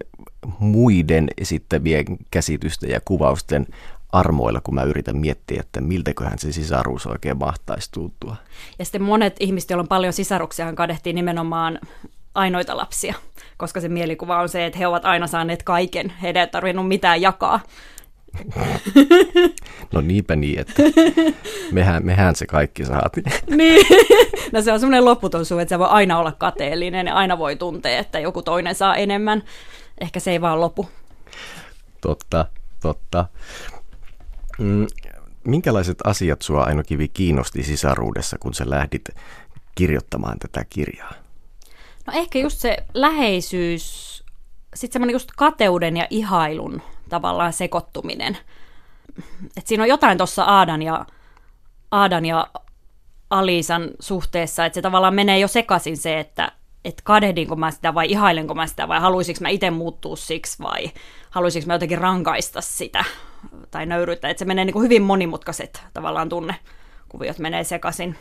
muiden 0.59 1.29
esittävien 1.39 2.05
käsitysten 2.31 2.91
ja 2.91 3.01
kuvausten 3.05 3.67
armoilla, 4.13 4.61
kun 4.61 4.75
mä 4.75 4.83
yritän 4.83 5.17
miettiä, 5.17 5.61
että 5.61 5.81
miltäköhän 5.81 6.39
se 6.39 6.53
sisaruus 6.53 7.07
oikein 7.07 7.39
mahtaisi 7.39 7.93
tuntua. 7.93 8.37
Ja 8.79 8.85
sitten 8.85 9.03
monet 9.03 9.37
ihmiset, 9.41 9.71
joilla 9.71 9.83
on 9.83 9.89
paljon 9.89 10.13
sisaruksia, 10.13 10.73
kadehtii 10.73 11.13
nimenomaan 11.13 11.79
ainoita 12.35 12.77
lapsia, 12.77 13.15
koska 13.57 13.81
se 13.81 13.89
mielikuva 13.89 14.41
on 14.41 14.49
se, 14.49 14.67
että 14.67 14.79
he 14.79 14.87
ovat 14.87 15.05
aina 15.05 15.27
saaneet 15.27 15.63
kaiken, 15.63 16.13
heidän 16.23 16.41
ei 16.41 16.47
tarvinnut 16.47 16.89
mitään 16.89 17.21
jakaa. 17.21 17.61
No 19.93 20.01
niinpä 20.01 20.37
niin, 20.37 20.59
että 20.59 20.83
mehän, 21.73 22.07
mehän 22.07 22.37
se 22.37 22.47
kaikki 22.47 22.85
saatiin. 22.85 23.27
Niin, 23.57 23.87
no 24.53 24.63
se 24.63 24.73
on 24.73 24.81
semmoinen 24.81 25.05
lopputon 25.05 25.45
suu, 25.45 25.59
että 25.59 25.75
se 25.75 25.79
voi 25.79 25.89
aina 25.91 26.19
olla 26.19 26.33
kateellinen 26.33 27.07
ja 27.07 27.15
aina 27.15 27.39
voi 27.39 27.57
tuntea, 27.57 27.99
että 27.99 28.19
joku 28.19 28.43
toinen 28.43 28.75
saa 28.75 28.97
enemmän. 28.97 29.43
Ehkä 30.01 30.21
se 30.21 30.31
ei 30.31 30.41
vaan 30.41 30.61
lopu. 30.61 30.89
Totta, 32.01 32.47
totta. 32.83 33.25
Mm, 34.59 34.87
minkälaiset 35.45 35.99
asiat 36.05 36.43
sua 36.43 36.63
Aino 36.63 36.83
Kivi 36.83 37.09
kiinnosti 37.09 37.63
sisaruudessa, 37.63 38.37
kun 38.41 38.55
sä 38.55 38.71
lähdit 38.71 39.09
kirjoittamaan 39.75 40.39
tätä 40.39 40.65
kirjaa? 40.71 41.13
No 42.07 42.13
ehkä 42.17 42.39
just 42.39 42.59
se 42.59 42.77
läheisyys, 42.95 44.25
sitten 44.75 44.93
semmoinen 44.93 45.15
just 45.15 45.31
kateuden 45.37 45.97
ja 45.97 46.07
ihailun 46.11 46.83
tavallaan 47.09 47.53
sekoittuminen. 47.53 48.39
Et 49.57 49.67
siinä 49.67 49.83
on 49.83 49.89
jotain 49.89 50.19
tuossa 50.19 50.45
Aadan 50.45 50.83
ja, 50.83 51.07
Aadan 51.91 52.25
ja 52.25 52.47
Alisan 53.31 53.91
suhteessa, 54.01 54.67
että 54.67 54.75
se 54.75 54.83
tavallaan 54.83 55.15
menee 55.15 55.39
jo 55.39 55.49
sekaisin 55.49 55.97
se, 55.97 56.21
että 56.21 56.53
että 56.87 57.03
kadehdinko 57.05 57.57
mä 57.57 57.71
sitä 57.71 57.95
vai 57.95 58.11
ihailenko 58.11 58.55
mä 58.55 58.67
sitä 58.67 58.89
vai 58.89 59.01
haluaisinko 59.01 59.39
mä 59.43 59.49
itse 59.49 59.71
muuttua 59.71 60.17
siksi 60.17 60.63
vai 60.63 60.91
haluaisinko 61.31 61.67
mä 61.67 61.75
jotenkin 61.75 61.99
rankaista 61.99 62.61
sitä 62.61 63.05
tai 63.71 63.87
nöyryyttä. 63.87 64.29
Että 64.29 64.39
se 64.39 64.45
menee 64.45 64.65
niin 64.65 64.73
kuin 64.73 64.83
hyvin 64.83 65.03
monimutkaiset 65.03 65.85
tavallaan 65.95 66.29
tunnekuviot 66.29 67.39
menee 67.39 67.65
sekaisin. 67.65 68.17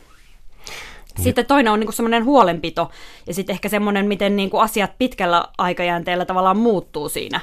Sitten 1.20 1.46
toinen 1.46 1.74
on 1.74 1.80
niin 1.80 1.94
semmoinen 1.94 2.26
huolenpito 2.26 2.92
ja 3.28 3.34
sitten 3.34 3.54
ehkä 3.54 3.70
semmoinen, 3.70 4.06
miten 4.06 4.36
niin 4.36 4.50
kuin 4.50 4.64
asiat 4.64 4.98
pitkällä 4.98 5.48
aikajänteellä 5.58 6.26
tavallaan 6.26 6.58
muuttuu 6.58 7.10
siinä 7.10 7.42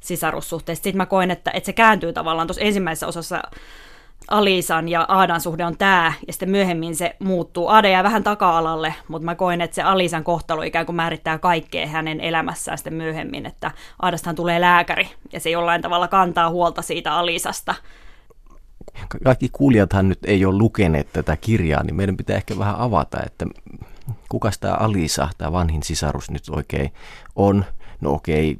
sisarussuhteessa. 0.00 0.82
Sitten 0.82 0.96
mä 0.96 1.06
koen, 1.06 1.30
että, 1.30 1.50
että 1.50 1.66
se 1.66 1.72
kääntyy 1.72 2.12
tavallaan 2.12 2.46
tuossa 2.46 2.62
ensimmäisessä 2.62 3.06
osassa 3.06 3.42
Alisan 4.30 4.88
ja 4.88 5.04
Aadan 5.08 5.40
suhde 5.40 5.64
on 5.64 5.76
tämä, 5.76 6.12
ja 6.26 6.32
sitten 6.32 6.50
myöhemmin 6.50 6.96
se 6.96 7.16
muuttuu. 7.18 7.68
Aada 7.68 7.88
jää 7.88 8.02
vähän 8.02 8.22
taka-alalle, 8.22 8.94
mutta 9.08 9.24
mä 9.24 9.34
koen, 9.34 9.60
että 9.60 9.74
se 9.74 9.82
Alisan 9.82 10.24
kohtalo 10.24 10.62
ikään 10.62 10.86
kuin 10.86 10.96
määrittää 10.96 11.38
kaikkea 11.38 11.86
hänen 11.86 12.20
elämässään 12.20 12.78
sitten 12.78 12.94
myöhemmin, 12.94 13.46
että 13.46 13.70
Aadastahan 14.02 14.36
tulee 14.36 14.60
lääkäri, 14.60 15.08
ja 15.32 15.40
se 15.40 15.50
jollain 15.50 15.82
tavalla 15.82 16.08
kantaa 16.08 16.50
huolta 16.50 16.82
siitä 16.82 17.14
Alisasta. 17.14 17.74
Kaikki 19.24 19.48
kuulijathan 19.52 20.08
nyt 20.08 20.18
ei 20.24 20.44
ole 20.44 20.58
lukeneet 20.58 21.12
tätä 21.12 21.36
kirjaa, 21.36 21.82
niin 21.82 21.96
meidän 21.96 22.16
pitää 22.16 22.36
ehkä 22.36 22.58
vähän 22.58 22.76
avata, 22.78 23.18
että 23.26 23.46
kuka 24.28 24.50
tämä 24.60 24.74
Alisa, 24.74 25.28
tämä 25.38 25.52
vanhin 25.52 25.82
sisarus 25.82 26.30
nyt 26.30 26.42
oikein 26.50 26.92
on. 27.36 27.64
No 28.00 28.12
okei, 28.12 28.58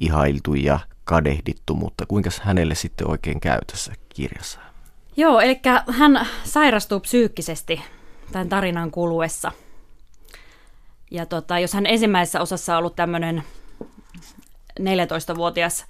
ihailtu 0.00 0.54
ja 0.54 0.78
kadehdittu, 1.04 1.74
mutta 1.74 2.06
kuinka 2.06 2.30
hänelle 2.42 2.74
sitten 2.74 3.10
oikein 3.10 3.40
käy 3.40 3.58
tässä 3.72 3.92
kirjassa? 4.08 4.67
Joo, 5.18 5.40
eli 5.40 5.60
hän 5.90 6.26
sairastuu 6.44 7.00
psyykkisesti 7.00 7.82
tämän 8.32 8.48
tarinan 8.48 8.90
kuluessa. 8.90 9.52
Ja 11.10 11.26
tota, 11.26 11.58
jos 11.58 11.72
hän 11.72 11.86
ensimmäisessä 11.86 12.40
osassa 12.40 12.72
on 12.72 12.78
ollut 12.78 12.96
tämmöinen 12.96 13.42
14-vuotias 14.80 15.86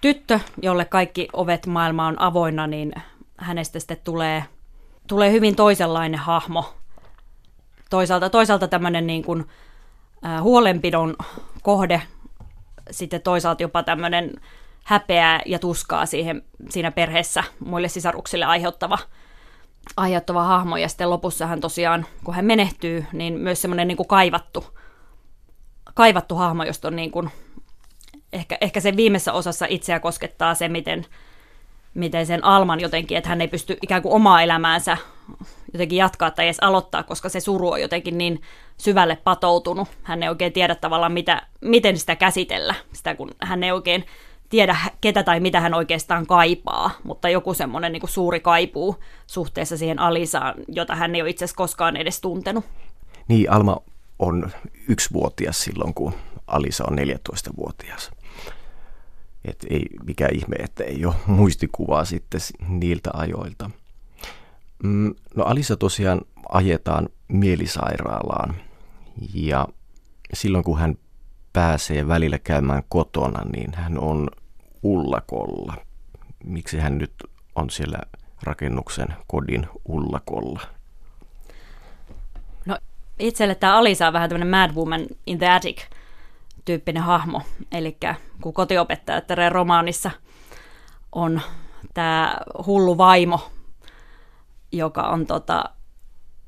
tyttö, 0.00 0.40
jolle 0.62 0.84
kaikki 0.84 1.28
ovet 1.32 1.66
maailma 1.66 2.06
on 2.06 2.20
avoinna, 2.20 2.66
niin 2.66 2.92
hänestä 3.36 3.78
sitten 3.78 4.00
tulee, 4.04 4.44
tulee 5.06 5.32
hyvin 5.32 5.56
toisenlainen 5.56 6.20
hahmo. 6.20 6.74
Toisaalta, 7.90 8.30
toisaalta 8.30 8.68
tämmöinen 8.68 9.06
niin 9.06 9.22
kuin, 9.22 9.44
äh, 10.26 10.42
huolenpidon 10.42 11.16
kohde, 11.62 12.02
sitten 12.90 13.22
toisaalta 13.22 13.62
jopa 13.62 13.82
tämmöinen 13.82 14.40
häpeää 14.90 15.42
ja 15.46 15.58
tuskaa 15.58 16.06
siihen, 16.06 16.42
siinä 16.68 16.90
perheessä 16.90 17.44
muille 17.64 17.88
sisaruksille 17.88 18.44
aiheuttava, 18.44 18.98
aiheuttava 19.96 20.44
hahmo. 20.44 20.76
Ja 20.76 20.88
sitten 20.88 21.10
lopussa 21.10 21.46
hän 21.46 21.60
tosiaan, 21.60 22.06
kun 22.24 22.34
hän 22.34 22.44
menehtyy, 22.44 23.06
niin 23.12 23.34
myös 23.34 23.62
semmoinen 23.62 23.88
niin 23.88 23.96
kuin 23.96 24.08
kaivattu, 24.08 24.78
kaivattu 25.94 26.34
hahmo, 26.34 26.64
josta 26.64 26.88
on 26.88 26.96
niin 26.96 27.10
kuin, 27.10 27.30
ehkä, 28.32 28.58
ehkä 28.60 28.80
sen 28.80 28.96
viimeisessä 28.96 29.32
osassa 29.32 29.66
itseä 29.68 30.00
koskettaa 30.00 30.54
se, 30.54 30.68
miten, 30.68 31.06
miten 31.94 32.26
sen 32.26 32.44
Alman 32.44 32.80
jotenkin, 32.80 33.18
että 33.18 33.28
hän 33.28 33.40
ei 33.40 33.48
pysty 33.48 33.76
ikään 33.82 34.02
kuin 34.02 34.14
omaa 34.14 34.42
elämäänsä 34.42 34.96
jotenkin 35.72 35.98
jatkaa 35.98 36.30
tai 36.30 36.44
edes 36.44 36.60
aloittaa, 36.60 37.02
koska 37.02 37.28
se 37.28 37.40
suru 37.40 37.70
on 37.70 37.80
jotenkin 37.80 38.18
niin 38.18 38.42
syvälle 38.76 39.16
patoutunut. 39.16 39.88
Hän 40.02 40.22
ei 40.22 40.28
oikein 40.28 40.52
tiedä 40.52 40.74
tavallaan, 40.74 41.12
mitä, 41.12 41.42
miten 41.60 41.98
sitä 41.98 42.16
käsitellä, 42.16 42.74
sitä 42.92 43.14
kun 43.14 43.30
hän 43.40 43.64
ei 43.64 43.72
oikein 43.72 44.04
tiedä, 44.50 44.76
ketä 45.00 45.22
tai 45.22 45.40
mitä 45.40 45.60
hän 45.60 45.74
oikeastaan 45.74 46.26
kaipaa, 46.26 46.90
mutta 47.04 47.28
joku 47.28 47.54
semmoinen 47.54 47.92
niin 47.92 48.08
suuri 48.08 48.40
kaipuu 48.40 48.96
suhteessa 49.26 49.76
siihen 49.76 49.98
Alisaan, 49.98 50.54
jota 50.68 50.94
hän 50.94 51.14
ei 51.14 51.22
ole 51.22 51.30
itse 51.30 51.44
asiassa 51.44 51.56
koskaan 51.56 51.96
edes 51.96 52.20
tuntenut. 52.20 52.64
Niin, 53.28 53.52
Alma 53.52 53.76
on 54.18 54.50
yksivuotias 54.88 55.60
silloin, 55.60 55.94
kun 55.94 56.12
Alisa 56.46 56.84
on 56.90 56.98
14-vuotias. 56.98 58.10
Et 59.44 59.66
ei 59.70 59.86
mikä 60.04 60.28
ihme, 60.32 60.56
että 60.58 60.84
ei 60.84 61.06
ole 61.06 61.14
muistikuvaa 61.26 62.04
sitten 62.04 62.40
niiltä 62.68 63.10
ajoilta. 63.12 63.70
Mm, 64.82 65.14
no 65.34 65.44
Alisa 65.44 65.76
tosiaan 65.76 66.20
ajetaan 66.48 67.08
mielisairaalaan 67.28 68.54
ja 69.34 69.68
silloin 70.32 70.64
kun 70.64 70.78
hän 70.78 70.94
pääsee 71.52 72.08
välillä 72.08 72.38
käymään 72.38 72.82
kotona, 72.88 73.44
niin 73.52 73.74
hän 73.74 73.98
on 73.98 74.28
ullakolla. 74.82 75.74
Miksi 76.44 76.78
hän 76.78 76.98
nyt 76.98 77.12
on 77.54 77.70
siellä 77.70 77.98
rakennuksen 78.42 79.08
kodin 79.26 79.68
ullakolla? 79.88 80.60
No 82.66 82.78
itselle 83.18 83.54
tämä 83.54 83.78
Alisa 83.78 84.06
on 84.06 84.12
vähän 84.12 84.28
tämmöinen 84.28 84.48
Mad 84.48 84.74
Woman 84.74 85.06
in 85.26 85.38
the 85.38 85.48
Attic 85.48 85.82
tyyppinen 86.64 87.02
hahmo. 87.02 87.42
Eli 87.72 87.96
kun 88.40 88.54
kotiopettaja 88.54 89.48
romaanissa 89.48 90.10
on 91.12 91.40
tämä 91.94 92.36
hullu 92.66 92.98
vaimo, 92.98 93.50
joka 94.72 95.02
on 95.02 95.26
tota, 95.26 95.64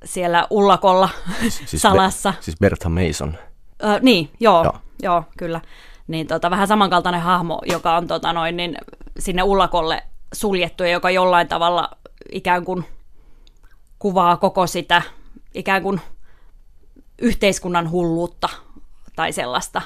siellä 0.04 0.46
ullakolla 0.50 1.08
siis 1.48 1.82
salassa. 1.82 2.34
Siis 2.40 2.56
Bertha 2.58 2.88
Mason. 2.88 3.38
Ö, 3.84 3.98
niin, 4.02 4.30
joo, 4.40 4.64
joo. 4.64 4.78
joo 5.02 5.24
kyllä. 5.38 5.60
Niin 6.06 6.26
tota, 6.26 6.50
vähän 6.50 6.68
samankaltainen 6.68 7.20
hahmo, 7.20 7.60
joka 7.66 7.96
on 7.96 8.06
tota, 8.06 8.32
noin, 8.32 8.56
niin 8.56 8.76
sinne 9.18 9.42
ullakolle 9.42 10.02
suljettu 10.34 10.82
ja 10.82 10.90
joka 10.90 11.10
jollain 11.10 11.48
tavalla 11.48 11.90
ikään 12.32 12.64
kuin 12.64 12.84
kuvaa 13.98 14.36
koko 14.36 14.66
sitä 14.66 15.02
ikään 15.54 15.82
kuin 15.82 16.00
yhteiskunnan 17.18 17.90
hulluutta 17.90 18.48
tai 19.16 19.32
sellaista 19.32 19.82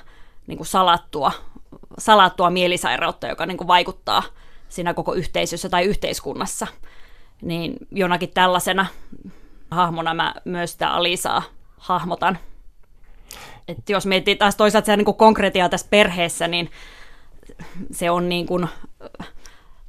niin 0.47 0.57
kuin 0.57 0.67
salattua, 0.67 1.33
salattua 1.99 2.51
mielisairautta, 2.51 3.27
joka 3.27 3.47
niin 3.47 3.57
kuin 3.57 3.69
vaikuttaa 3.69 4.23
siinä 4.69 4.95
koko 4.95 5.15
yhteisössä 5.15 5.69
tai 5.69 5.85
yhteiskunnassa. 5.85 6.67
Niin 7.43 7.77
jonakin 7.91 8.31
tällaisena 8.35 8.87
hahmona 9.71 10.15
mä 10.15 10.35
myös 10.45 10.73
sitä 10.73 10.91
Alisaa 10.91 11.43
hahmotan. 11.79 12.39
Et 13.69 13.89
jos 13.89 14.07
miettii 14.07 14.37
taas 14.37 14.57
toisaalta 14.57 14.87
se 14.87 14.97
niin 14.97 15.05
konkretiaa 15.05 15.69
tässä 15.69 15.87
perheessä, 15.91 16.49
niin 16.49 16.71
se 17.93 18.11
on 18.11 18.29
niin 18.29 18.47
kuin, 18.47 18.69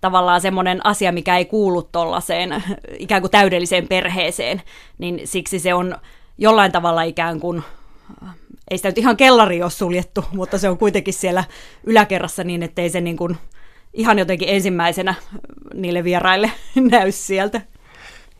tavallaan 0.01 0.41
semmoinen 0.41 0.85
asia, 0.85 1.11
mikä 1.11 1.37
ei 1.37 1.45
kuulu 1.45 1.81
tuollaiseen 1.81 2.63
ikään 2.99 3.21
kuin 3.21 3.31
täydelliseen 3.31 3.87
perheeseen, 3.87 4.61
niin 4.97 5.21
siksi 5.23 5.59
se 5.59 5.73
on 5.73 5.95
jollain 6.37 6.71
tavalla 6.71 7.03
ikään 7.03 7.39
kuin, 7.39 7.63
ei 8.71 8.77
sitä 8.77 8.89
nyt 8.89 8.97
ihan 8.97 9.17
kellari 9.17 9.63
ole 9.63 9.71
suljettu, 9.71 10.25
mutta 10.33 10.57
se 10.57 10.69
on 10.69 10.77
kuitenkin 10.77 11.13
siellä 11.13 11.43
yläkerrassa 11.83 12.43
niin, 12.43 12.63
ettei 12.63 12.89
se 12.89 13.01
niin 13.01 13.17
kuin 13.17 13.37
ihan 13.93 14.19
jotenkin 14.19 14.49
ensimmäisenä 14.49 15.15
niille 15.73 16.03
vieraille 16.03 16.51
näy 16.91 17.11
sieltä. 17.11 17.61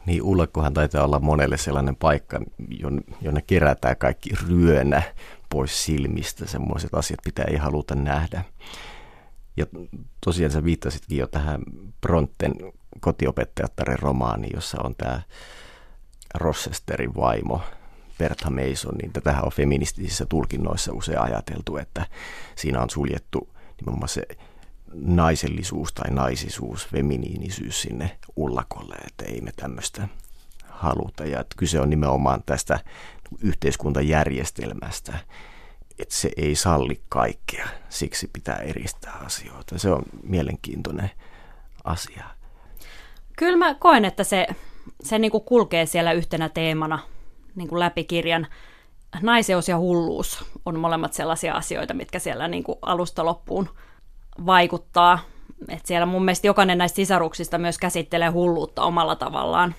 Niin, 0.08 0.24
Ullakkohan 0.24 0.74
taitaa 0.74 1.04
olla 1.04 1.20
monelle 1.20 1.58
sellainen 1.58 1.96
paikka, 1.96 2.42
jonne 3.22 3.42
kerätään 3.48 3.98
kaikki 3.98 4.30
ryönä 4.48 5.02
pois 5.50 5.86
silmistä, 5.86 6.48
semmoiset 6.48 6.94
asiat, 6.94 7.20
mitä 7.26 7.44
ei 7.44 7.58
haluta 7.58 7.96
nähdä. 7.96 8.44
Ja 9.58 9.66
tosiaan 10.26 10.52
sä 10.52 10.64
viittasitkin 10.64 11.18
jo 11.18 11.28
tähän 11.28 11.62
Bronten 12.02 12.54
kotiopettajattaren 13.00 14.00
romaaniin, 14.00 14.56
jossa 14.56 14.78
on 14.84 14.96
tämä 14.96 15.22
Rossesterin 16.34 17.16
vaimo, 17.16 17.62
Bertha 18.18 18.50
Mason, 18.50 18.96
niin 19.02 19.14
tätähän 19.14 19.46
on 19.46 19.52
feministisissä 19.52 20.26
tulkinnoissa 20.26 20.94
usein 20.94 21.22
ajateltu, 21.22 21.78
että 21.78 22.06
siinä 22.56 22.82
on 22.82 22.90
suljettu 22.90 23.50
nimenomaan 23.82 24.10
se 24.10 24.24
naisellisuus 25.02 25.94
tai 25.94 26.12
naisisuus, 26.12 26.88
feminiinisyys 26.88 27.82
sinne 27.82 28.18
ullakolle, 28.36 28.96
että 28.96 29.26
ei 29.26 29.42
me 29.42 29.52
tämmöistä 29.56 30.08
haluta. 30.70 31.26
Ja 31.26 31.40
että 31.40 31.56
kyse 31.58 31.80
on 31.80 31.90
nimenomaan 31.90 32.44
tästä 32.46 32.80
yhteiskuntajärjestelmästä, 33.42 35.20
että 36.00 36.16
se 36.16 36.30
ei 36.38 36.56
salli 36.56 37.02
kaikkea, 37.10 37.68
siksi 37.90 38.30
pitää 38.34 38.58
eristää 38.58 39.14
asioita. 39.26 39.80
Se 39.80 39.92
on 39.92 40.04
mielenkiintoinen 40.24 41.12
asia. 41.84 42.24
Kyllä 43.38 43.58
mä 43.58 43.76
koen, 43.76 44.06
että 44.06 44.24
se, 44.24 44.48
se 45.04 45.20
niin 45.20 45.32
kuin 45.32 45.44
kulkee 45.44 45.86
siellä 45.86 46.12
yhtenä 46.12 46.50
teemana 46.50 47.00
niin 47.56 47.68
kuin 47.68 47.80
läpi 47.80 48.04
kirjan. 48.04 48.48
Naiseus 49.22 49.68
ja 49.68 49.78
hulluus 49.78 50.46
on 50.66 50.80
molemmat 50.80 51.14
sellaisia 51.14 51.54
asioita, 51.54 51.94
mitkä 51.94 52.20
siellä 52.20 52.48
niin 52.48 52.64
kuin 52.64 52.80
alusta 52.82 53.26
loppuun 53.26 53.70
vaikuttaa. 54.46 55.20
Et 55.70 55.86
siellä 55.86 56.06
mun 56.06 56.26
mielestä 56.26 56.48
jokainen 56.48 56.78
näistä 56.78 56.96
sisaruksista 56.96 57.58
myös 57.58 57.78
käsittelee 57.78 58.30
hulluutta 58.30 58.84
omalla 58.84 59.16
tavallaan. 59.16 59.76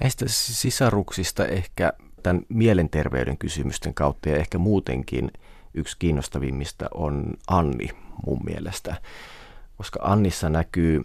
Näistä 0.00 0.24
sisaruksista 0.28 1.46
ehkä 1.46 1.92
tämän 2.22 2.42
mielenterveyden 2.48 3.38
kysymysten 3.38 3.94
kautta 3.94 4.28
ja 4.28 4.36
ehkä 4.36 4.58
muutenkin 4.58 5.30
yksi 5.74 5.96
kiinnostavimmista 5.98 6.86
on 6.94 7.34
Anni 7.48 7.88
mun 8.26 8.40
mielestä, 8.44 8.96
koska 9.76 10.00
Annissa 10.02 10.48
näkyy 10.48 11.04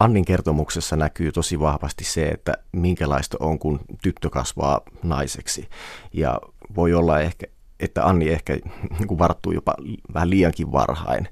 Annin 0.00 0.24
kertomuksessa 0.24 0.96
näkyy 0.96 1.32
tosi 1.32 1.60
vahvasti 1.60 2.04
se, 2.04 2.28
että 2.28 2.54
minkälaista 2.72 3.36
on, 3.40 3.58
kun 3.58 3.80
tyttö 4.02 4.30
kasvaa 4.30 4.80
naiseksi. 5.02 5.68
Ja 6.12 6.40
voi 6.76 6.94
olla 6.94 7.20
ehkä, 7.20 7.46
että 7.80 8.06
Anni 8.06 8.28
ehkä 8.28 8.52
niin 8.98 9.18
varttuu 9.18 9.52
jopa 9.52 9.74
vähän 10.14 10.30
liiankin 10.30 10.72
varhain 10.72 11.28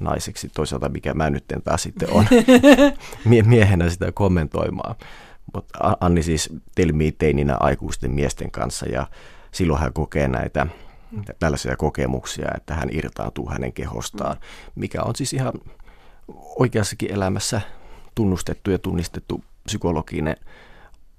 naiseksi. 0.00 0.48
Toisaalta 0.54 0.88
mikä 0.88 1.14
mä 1.14 1.30
nyt 1.30 1.44
taas 1.64 1.82
sitten 1.82 2.10
on 2.10 2.26
miehenä 3.44 3.90
sitä 3.90 4.12
kommentoimaan. 4.12 4.94
Mutta 5.54 5.96
Anni 6.00 6.22
siis 6.22 6.50
telmii 6.74 7.12
teininä 7.12 7.56
aikuisten 7.60 8.10
miesten 8.10 8.50
kanssa 8.50 8.86
ja 8.86 9.06
silloin 9.52 9.80
hän 9.80 9.92
kokee 9.92 10.28
näitä 10.28 10.66
tällaisia 11.38 11.76
kokemuksia, 11.76 12.48
että 12.56 12.74
hän 12.74 12.88
irtaantuu 12.92 13.50
hänen 13.50 13.72
kehostaan, 13.72 14.36
mikä 14.74 15.02
on 15.02 15.16
siis 15.16 15.32
ihan 15.32 15.52
oikeassakin 16.58 17.12
elämässä 17.12 17.60
tunnustettu 18.14 18.70
ja 18.70 18.78
tunnistettu 18.78 19.44
psykologinen 19.64 20.36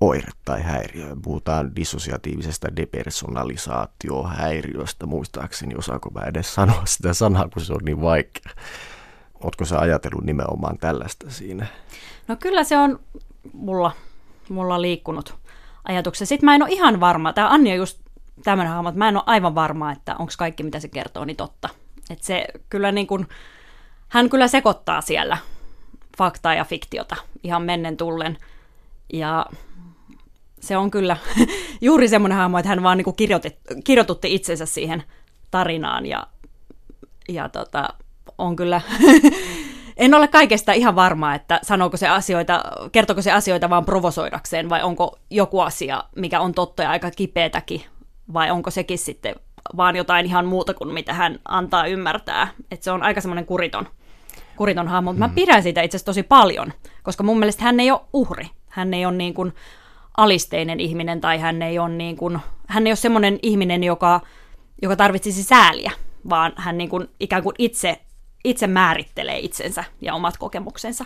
oire 0.07 0.31
tai 0.45 0.61
häiriö. 0.61 1.15
Puhutaan 1.21 1.75
dissosiatiivisesta 1.75 2.75
depersonalisaatiohäiriöstä, 2.75 5.05
muistaakseni 5.05 5.75
osaako 5.75 6.09
mä 6.09 6.21
edes 6.21 6.55
sanoa 6.55 6.81
sitä 6.85 7.13
sanaa, 7.13 7.49
kun 7.53 7.61
se 7.61 7.73
on 7.73 7.81
niin 7.85 8.01
vaikea. 8.01 8.53
Oletko 9.43 9.65
sä 9.65 9.79
ajatellut 9.79 10.23
nimenomaan 10.23 10.77
tällaista 10.77 11.29
siinä? 11.29 11.67
No 12.27 12.35
kyllä 12.35 12.63
se 12.63 12.77
on 12.77 12.99
mulla 13.53 13.91
mulla 14.49 14.81
liikkunut 14.81 15.35
ajatuksia. 15.83 16.27
Sitten 16.27 16.45
mä 16.45 16.55
en 16.55 16.63
ole 16.63 16.71
ihan 16.71 16.99
varma, 16.99 17.33
tämä 17.33 17.49
Anni 17.49 17.71
on 17.71 17.77
just 17.77 17.99
tämmöinen 18.43 18.73
hahmo, 18.73 18.89
että 18.89 18.99
mä 18.99 19.09
en 19.09 19.17
ole 19.17 19.23
aivan 19.25 19.55
varma, 19.55 19.91
että 19.91 20.15
onko 20.19 20.33
kaikki 20.37 20.63
mitä 20.63 20.79
se 20.79 20.87
kertoo 20.87 21.25
niin 21.25 21.37
totta. 21.37 21.69
Että 22.09 22.25
se 22.25 22.45
kyllä 22.69 22.91
niin 22.91 23.07
kuin, 23.07 23.27
hän 24.07 24.29
kyllä 24.29 24.47
sekoittaa 24.47 25.01
siellä 25.01 25.37
faktaa 26.17 26.55
ja 26.55 26.65
fiktiota 26.65 27.15
ihan 27.43 27.61
mennen 27.61 27.97
tullen. 27.97 28.37
Ja 29.13 29.45
se 30.63 30.77
on 30.77 30.91
kyllä 30.91 31.17
juuri 31.81 32.07
semmoinen 32.07 32.37
hahmo, 32.37 32.57
että 32.57 32.69
hän 32.69 32.83
vaan 32.83 32.97
niin 32.97 33.05
kuin 33.05 33.15
kirjoitutti 33.83 34.35
itsensä 34.35 34.65
siihen 34.65 35.03
tarinaan 35.51 36.05
ja, 36.05 36.27
ja 37.29 37.49
tota, 37.49 37.87
on 38.37 38.55
kyllä 38.55 38.81
en 39.97 40.13
ole 40.13 40.27
kaikesta 40.27 40.73
ihan 40.73 40.95
varma, 40.95 41.35
että 41.35 41.59
sanooko 41.63 41.97
se 41.97 42.07
asioita, 42.07 42.63
kertoko 42.91 43.21
se 43.21 43.31
asioita 43.31 43.69
vaan 43.69 43.85
provosoidakseen, 43.85 44.69
vai 44.69 44.83
onko 44.83 45.19
joku 45.29 45.59
asia, 45.59 46.03
mikä 46.15 46.39
on 46.39 46.53
totta 46.53 46.83
ja 46.83 46.89
aika 46.89 47.11
kipeätäkin, 47.11 47.81
vai 48.33 48.51
onko 48.51 48.71
sekin 48.71 48.97
sitten 48.97 49.35
vaan 49.77 49.95
jotain 49.95 50.25
ihan 50.25 50.45
muuta 50.45 50.73
kuin 50.73 50.93
mitä 50.93 51.13
hän 51.13 51.39
antaa 51.45 51.87
ymmärtää. 51.87 52.47
Että 52.71 52.83
se 52.83 52.91
on 52.91 53.03
aika 53.03 53.21
semmoinen 53.21 53.45
kuriton, 53.45 53.87
kuriton 54.55 54.87
hahmo, 54.87 55.11
mutta 55.11 55.27
mm. 55.27 55.31
mä 55.31 55.35
pidän 55.35 55.63
siitä 55.63 55.81
itse 55.81 55.95
asiassa 55.95 56.05
tosi 56.05 56.23
paljon, 56.23 56.73
koska 57.03 57.23
mun 57.23 57.39
mielestä 57.39 57.63
hän 57.63 57.79
ei 57.79 57.91
ole 57.91 58.01
uhri. 58.13 58.47
Hän 58.69 58.93
ei 58.93 59.05
ole 59.05 59.13
niin 59.13 59.33
kuin 59.33 59.53
alisteinen 60.17 60.79
ihminen 60.79 61.21
tai 61.21 61.39
hän 61.39 61.61
ei 61.61 61.79
ole, 61.79 61.89
niin 61.89 62.17
kuin, 62.17 62.39
hän 62.67 62.87
ei 62.87 62.91
ole 62.91 62.95
semmoinen 62.95 63.39
ihminen, 63.41 63.83
joka, 63.83 64.21
joka 64.81 64.95
tarvitsisi 64.95 65.43
sääliä, 65.43 65.91
vaan 66.29 66.53
hän 66.55 66.77
niin 66.77 66.89
kuin 66.89 67.07
ikään 67.19 67.43
kuin 67.43 67.55
itse 67.59 67.99
itse 68.43 68.67
määrittelee 68.67 69.39
itsensä 69.39 69.83
ja 70.01 70.13
omat 70.13 70.37
kokemuksensa. 70.37 71.05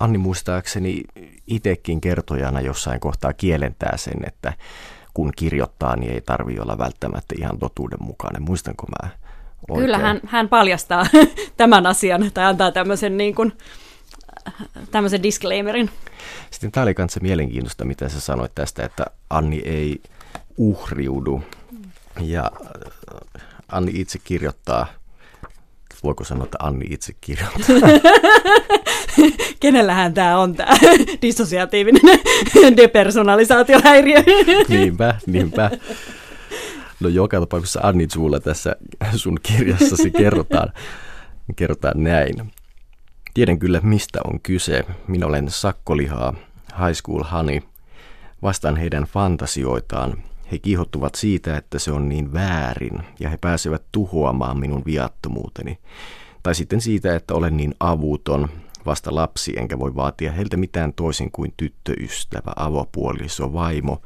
Anni 0.00 0.18
muistaakseni 0.18 1.02
itsekin 1.46 2.00
kertojana 2.00 2.60
jossain 2.60 3.00
kohtaa 3.00 3.32
kielentää 3.32 3.96
sen, 3.96 4.26
että 4.26 4.52
kun 5.14 5.32
kirjoittaa, 5.36 5.96
niin 5.96 6.12
ei 6.12 6.20
tarvitse 6.20 6.62
olla 6.62 6.78
välttämättä 6.78 7.34
ihan 7.38 7.58
totuudenmukainen. 7.58 8.42
Muistanko 8.42 8.86
mä 8.86 9.08
oikein? 9.68 9.84
Kyllä 9.84 9.98
hän, 9.98 10.20
hän 10.26 10.48
paljastaa 10.48 11.06
tämän 11.56 11.86
asian 11.86 12.30
tai 12.34 12.44
antaa 12.44 12.72
tämmöisen, 12.72 13.16
niin 13.16 13.34
kuin, 13.34 13.52
tämmöisen 14.90 15.22
disclaimerin. 15.22 15.90
Sitten 16.50 16.72
tämä 16.72 16.82
oli 16.82 16.94
myös 16.98 17.18
mielenkiintoista, 17.20 17.84
mitä 17.84 18.08
sä 18.08 18.20
sanoit 18.20 18.52
tästä, 18.54 18.84
että 18.84 19.04
Anni 19.30 19.62
ei 19.64 20.00
uhriudu. 20.56 21.42
Ja 22.20 22.50
Anni 23.68 23.92
itse 23.94 24.18
kirjoittaa 24.18 24.86
voiko 26.04 26.24
sanoa, 26.24 26.44
että 26.44 26.58
Anni 26.60 26.86
itse 26.90 27.12
kirjoittaa. 27.20 28.10
Kenellähän 29.60 30.14
tämä 30.14 30.38
on 30.38 30.54
tämä 30.54 30.70
dissosiatiivinen 31.22 32.20
depersonalisaatiohäiriö? 32.76 34.22
niinpä, 34.68 35.14
niinpä. 35.26 35.70
No 37.00 37.08
joka 37.08 37.40
tapauksessa 37.40 37.80
Anni 37.82 38.06
suulla 38.12 38.40
tässä 38.40 38.76
sun 39.16 39.38
kirjassasi 39.42 40.10
kerrotaan, 40.10 40.72
kerrotaan 41.56 42.04
näin. 42.04 42.52
Tiedän 43.34 43.58
kyllä, 43.58 43.80
mistä 43.80 44.20
on 44.24 44.40
kyse. 44.40 44.84
Minä 45.08 45.26
olen 45.26 45.50
sakkolihaa, 45.50 46.34
high 46.78 46.94
school 46.94 47.22
honey. 47.22 47.60
Vastaan 48.42 48.76
heidän 48.76 49.04
fantasioitaan. 49.04 50.22
He 50.52 50.58
kiihottuvat 50.58 51.14
siitä, 51.14 51.56
että 51.56 51.78
se 51.78 51.92
on 51.92 52.08
niin 52.08 52.32
väärin, 52.32 52.98
ja 53.20 53.30
he 53.30 53.36
pääsevät 53.36 53.82
tuhoamaan 53.92 54.60
minun 54.60 54.82
viattomuuteni. 54.86 55.78
Tai 56.42 56.54
sitten 56.54 56.80
siitä, 56.80 57.16
että 57.16 57.34
olen 57.34 57.56
niin 57.56 57.74
avuton, 57.80 58.48
vasta 58.86 59.14
lapsi, 59.14 59.54
enkä 59.56 59.78
voi 59.78 59.94
vaatia 59.96 60.32
heiltä 60.32 60.56
mitään 60.56 60.92
toisin 60.92 61.30
kuin 61.30 61.54
tyttöystävä, 61.56 62.52
avopuoliso, 62.56 63.52
vaimo, 63.52 64.02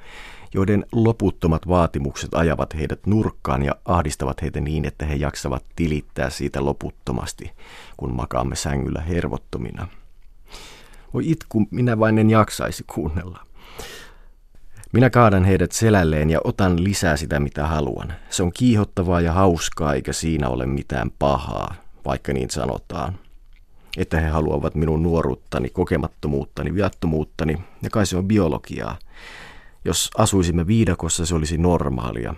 joiden 0.55 0.87
loputtomat 0.93 1.69
vaatimukset 1.69 2.35
ajavat 2.35 2.75
heidät 2.75 3.07
nurkkaan 3.07 3.63
ja 3.63 3.75
ahdistavat 3.85 4.43
heitä 4.43 4.61
niin, 4.61 4.85
että 4.85 5.07
he 5.07 5.15
jaksavat 5.15 5.65
tilittää 5.77 6.31
siitä 6.31 6.65
loputtomasti, 6.65 7.53
kun 7.97 8.15
makaamme 8.15 8.57
sängyllä 8.57 9.01
hervottomina. 9.01 9.89
Voi 11.15 11.31
itku, 11.31 11.67
minä 11.71 11.99
vain 11.99 12.19
en 12.19 12.31
jaksaisi 12.31 12.85
kuunnella. 12.95 13.49
Minä 14.93 15.11
kaadan 15.11 15.45
heidät 15.45 15.73
selälleen 15.73 16.31
ja 16.31 16.41
otan 16.45 16.85
lisää 16.85 17.17
sitä, 17.17 17.41
mitä 17.41 17.67
haluan. 17.67 18.13
Se 18.31 18.43
on 18.43 18.53
kiihottavaa 18.53 19.21
ja 19.21 19.33
hauskaa, 19.33 19.95
eikä 19.95 20.13
siinä 20.13 20.49
ole 20.49 20.67
mitään 20.67 21.11
pahaa, 21.19 21.75
vaikka 22.05 22.33
niin 22.33 22.51
sanotaan. 22.51 23.19
Että 23.97 24.21
he 24.21 24.29
haluavat 24.29 24.75
minun 24.75 25.03
nuoruuttani, 25.03 25.71
kokemattomuuttani, 25.71 26.75
viattomuuttani, 26.75 27.59
ja 27.83 27.91
kai 27.91 28.07
se 28.07 28.17
on 28.17 28.29
biologiaa. 28.29 28.99
Jos 29.85 30.11
asuisimme 30.19 30.67
viidakossa, 30.67 31.27
se 31.27 31.35
olisi 31.35 31.59
normaalia. 31.59 32.35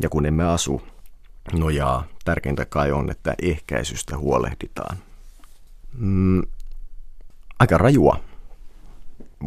Ja 0.00 0.08
kun 0.08 0.26
emme 0.26 0.44
asu, 0.44 0.82
no 1.52 1.70
jaa, 1.70 2.04
tärkeintä 2.24 2.64
kai 2.64 2.92
on, 2.92 3.10
että 3.10 3.34
ehkäisystä 3.42 4.18
huolehditaan. 4.18 4.96
Mm, 5.98 6.42
aika 7.58 7.78
rajua. 7.78 8.20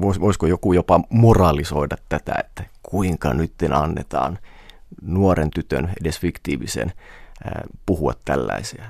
Vois, 0.02 0.20
voisiko 0.20 0.48
joku 0.48 0.74
jopa 0.74 1.00
moralisoida 1.10 1.98
tätä, 2.10 2.36
että 2.40 2.64
kuinka 2.84 3.34
nyt 3.34 3.54
annetaan 3.74 4.40
nuoren 5.02 5.50
tytön, 5.50 5.94
edes 6.02 6.20
fiktiivisen, 6.20 6.94
puhua 7.86 8.14
tällaisia? 8.26 8.84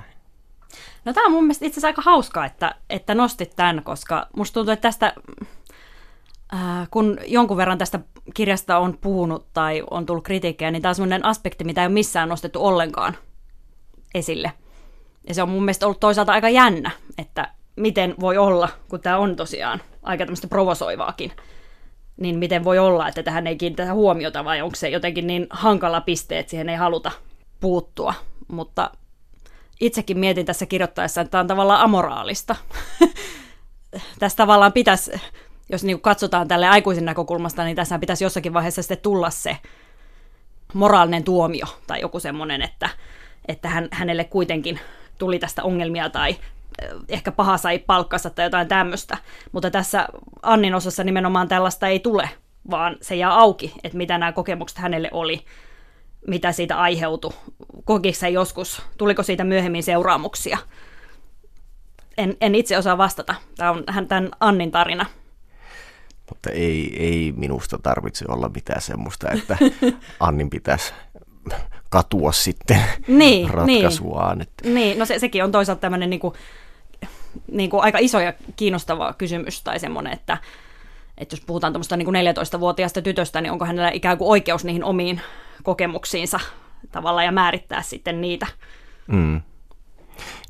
No 1.06 1.14
tämä 1.14 1.26
on 1.26 1.32
mun 1.32 1.44
mielestä 1.44 1.66
itse 1.66 1.74
asiassa 1.74 1.88
aika 1.88 2.02
hauskaa, 2.02 2.46
että, 2.46 2.76
että 2.90 3.16
nostit 3.16 3.56
tämän, 3.56 3.84
koska 3.84 4.28
musta 4.36 4.54
tuntuu, 4.54 4.72
että 4.72 4.82
tästä 4.82 5.14
kun 6.92 7.18
jonkun 7.28 7.58
verran 7.58 7.78
tästä 7.78 8.00
kirjasta 8.34 8.78
on 8.78 8.98
puhunut 9.02 9.48
tai 9.54 9.84
on 9.92 10.06
tullut 10.06 10.24
kritiikkiä, 10.24 10.72
niin 10.72 10.82
tämä 10.82 10.90
on 10.90 10.96
sellainen 10.96 11.26
aspekti, 11.26 11.64
mitä 11.64 11.82
ei 11.82 11.88
ole 11.88 11.94
missään 11.94 12.30
nostettu 12.30 12.66
ollenkaan 12.66 13.18
esille. 14.16 14.52
Ja 15.28 15.34
se 15.34 15.42
on 15.42 15.50
mun 15.50 15.64
mielestä 15.64 15.86
ollut 15.86 16.00
toisaalta 16.00 16.32
aika 16.32 16.50
jännä, 16.50 16.92
että 17.18 17.52
miten 17.76 18.16
voi 18.20 18.38
olla, 18.38 18.70
kun 18.90 19.00
tämä 19.00 19.18
on 19.18 19.36
tosiaan 19.36 19.82
aika 20.04 20.26
tämmöistä 20.26 20.48
provosoivaakin, 20.48 21.32
niin 22.18 22.40
miten 22.40 22.64
voi 22.64 22.80
olla, 22.80 23.08
että 23.08 23.24
tähän 23.24 23.48
ei 23.48 23.56
kiinnitetä 23.56 23.94
huomiota 23.94 24.46
vai 24.46 24.62
onko 24.62 24.76
se 24.76 24.90
jotenkin 24.90 25.28
niin 25.28 25.48
hankala 25.50 26.02
piste, 26.02 26.40
että 26.40 26.50
siihen 26.50 26.70
ei 26.70 26.76
haluta 26.76 27.12
puuttua. 27.60 28.14
Mutta 28.48 28.92
itsekin 29.80 30.20
mietin 30.20 30.46
tässä 30.46 30.66
kirjoittaessa, 30.66 31.22
että 31.22 31.32
tämä 31.32 31.42
on 31.42 31.48
tavallaan 31.48 31.82
amoraalista. 31.82 32.56
tässä 34.20 34.36
tavallaan 34.36 34.74
pitäisi 34.74 35.12
jos 35.70 35.84
niin 35.84 36.02
katsotaan 36.02 36.48
tälle 36.48 36.68
aikuisen 36.68 37.06
näkökulmasta, 37.06 37.64
niin 37.64 37.76
tässä 37.76 38.00
pitäisi 38.00 38.24
jossakin 38.24 38.54
vaiheessa 38.54 38.82
sitten 38.82 38.98
tulla 38.98 39.30
se 39.30 39.58
moraalinen 40.74 41.24
tuomio 41.24 41.66
tai 41.88 42.02
joku 42.02 42.20
semmoinen, 42.20 42.62
että, 42.62 42.90
että 43.48 43.70
hän, 43.70 43.88
hänelle 43.92 44.24
kuitenkin 44.24 44.80
tuli 45.18 45.40
tästä 45.40 45.64
ongelmia 45.64 46.10
tai 46.10 46.30
eh, 46.30 46.90
ehkä 47.10 47.32
paha 47.32 47.58
sai 47.58 47.80
palkkansa 47.80 48.30
tai 48.30 48.46
jotain 48.46 48.68
tämmöistä. 48.68 49.18
Mutta 49.52 49.72
tässä 49.72 50.08
Annin 50.42 50.76
osassa 50.76 51.04
nimenomaan 51.04 51.48
tällaista 51.48 51.88
ei 51.88 52.00
tule, 52.00 52.30
vaan 52.72 52.98
se 53.02 53.16
jää 53.16 53.34
auki, 53.34 53.74
että 53.84 53.98
mitä 53.98 54.18
nämä 54.18 54.32
kokemukset 54.32 54.78
hänelle 54.78 55.10
oli, 55.12 55.46
mitä 56.28 56.52
siitä 56.52 56.78
aiheutui, 56.78 57.34
kokiko 57.84 58.28
joskus, 58.32 58.82
tuliko 58.98 59.24
siitä 59.24 59.44
myöhemmin 59.44 59.84
seuraamuksia. 59.84 60.58
En, 62.18 62.38
en 62.42 62.56
itse 62.56 62.78
osaa 62.78 62.98
vastata. 62.98 63.36
Tämä 63.58 63.72
on 63.72 63.84
tämän 64.08 64.30
Annin 64.40 64.72
tarina. 64.72 65.06
Mutta 66.30 66.50
ei, 66.50 66.96
ei 67.00 67.34
minusta 67.38 67.78
tarvitse 67.84 68.26
olla 68.28 68.50
mitään 68.50 68.82
semmoista, 68.82 69.32
että 69.32 69.58
Annin 70.20 70.50
pitäisi 70.50 70.94
katua 71.90 72.32
sitten 72.32 72.84
niin, 73.08 73.18
niin. 73.18 73.50
ratkaisuaan. 73.50 74.38
Niin, 74.38 74.48
että. 74.48 74.70
niin 74.70 75.00
no 75.00 75.06
se, 75.06 75.20
sekin 75.20 75.44
on 75.44 75.52
toisaalta 75.52 75.82
tämmöinen 75.82 76.10
niin 76.10 76.20
kuin, 76.20 76.34
niin 77.52 77.70
kuin 77.70 77.84
aika 77.84 77.98
iso 78.02 78.20
ja 78.20 78.34
kiinnostava 78.56 79.14
kysymys 79.14 79.62
tai 79.62 79.80
semmoinen, 79.80 80.14
että, 80.14 80.38
että 81.18 81.34
jos 81.34 81.42
puhutaan 81.42 81.74
tuommoista 81.74 81.98
niin 81.98 82.08
14-vuotiaasta 82.08 83.02
tytöstä, 83.02 83.42
niin 83.42 83.52
onko 83.52 83.66
hänellä 83.66 83.92
ikään 83.94 84.18
kuin 84.18 84.30
oikeus 84.30 84.66
niihin 84.66 84.84
omiin 84.84 85.22
kokemuksiinsa 85.64 86.40
tavalla 86.92 87.24
ja 87.24 87.32
määrittää 87.32 87.82
sitten 87.82 88.22
niitä. 88.22 88.48
Mm. 89.08 89.42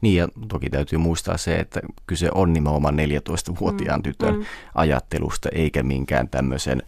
Niin 0.01 0.15
ja 0.15 0.27
toki 0.47 0.69
täytyy 0.69 0.99
muistaa 0.99 1.37
se, 1.37 1.55
että 1.55 1.79
kyse 2.07 2.29
on 2.33 2.53
nimenomaan 2.53 2.97
14-vuotiaan 2.99 3.99
mm, 3.99 4.03
tytön 4.03 4.35
mm. 4.35 4.45
ajattelusta 4.75 5.49
eikä 5.51 5.83
minkään 5.83 6.29
tämmöisen 6.29 6.83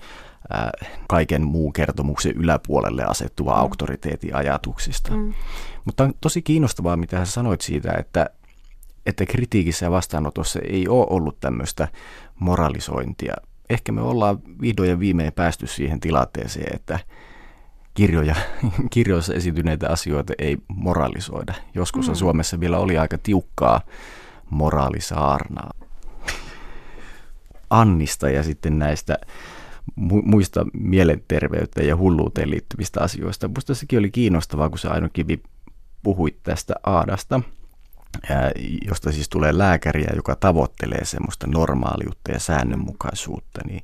äh, 0.56 0.90
kaiken 1.08 1.46
muun 1.46 1.74
kertomuksen 1.74 2.32
yläpuolelle 2.32 3.04
asettuva 3.04 3.54
mm. 3.54 3.60
auktoriteetin 3.60 4.36
ajatuksista. 4.36 5.12
Mm. 5.12 5.34
Mutta 5.86 6.04
on 6.04 6.14
tosi 6.22 6.42
kiinnostavaa, 6.42 6.98
mitä 6.98 7.26
sä 7.26 7.32
sanoit 7.32 7.62
siitä, 7.62 7.94
että, 7.94 8.30
että 9.06 9.26
kritiikissä 9.26 9.86
ja 9.86 9.92
vastaanotossa 9.92 10.60
ei 10.60 10.88
ole 10.88 11.08
ollut 11.10 11.40
tämmöistä 11.40 11.88
moralisointia. 12.40 13.34
Ehkä 13.70 13.92
me 13.92 14.02
ollaan 14.02 14.40
vihdoin 14.62 14.90
ja 14.90 15.00
viimein 15.00 15.34
päästy 15.34 15.68
siihen 15.68 16.00
tilanteeseen, 16.00 16.76
että 16.76 17.00
kirjoja, 17.94 18.36
kirjoissa 18.94 19.34
esityneitä 19.34 19.90
asioita 19.90 20.34
ei 20.38 20.58
moralisoida. 20.68 21.54
Joskus 21.74 22.08
mm. 22.08 22.16
Suomessa 22.16 22.60
vielä 22.60 22.78
oli 22.78 22.98
aika 22.98 23.18
tiukkaa 23.18 23.82
moraalisaarnaa. 24.50 25.72
Annista 27.70 28.30
ja 28.30 28.44
sitten 28.44 28.80
näistä 28.80 29.18
muista 29.96 30.66
mielenterveyteen 30.74 31.88
ja 31.88 31.98
hulluuteen 31.98 32.50
liittyvistä 32.50 33.02
asioista. 33.02 33.48
Minusta 33.48 33.76
sekin 33.76 34.00
oli 34.00 34.12
kiinnostavaa, 34.12 34.70
kun 34.70 34.80
se 34.80 34.88
Aino 34.88 35.10
Kivi 35.14 35.44
puhuit 36.04 36.44
tästä 36.44 36.74
Aadasta, 36.84 37.42
josta 38.88 39.12
siis 39.12 39.30
tulee 39.30 39.58
lääkäriä, 39.58 40.12
joka 40.16 40.36
tavoittelee 40.36 41.06
semmoista 41.06 41.48
normaaliutta 41.48 42.32
ja 42.32 42.40
säännönmukaisuutta, 42.40 43.62
niin 43.68 43.84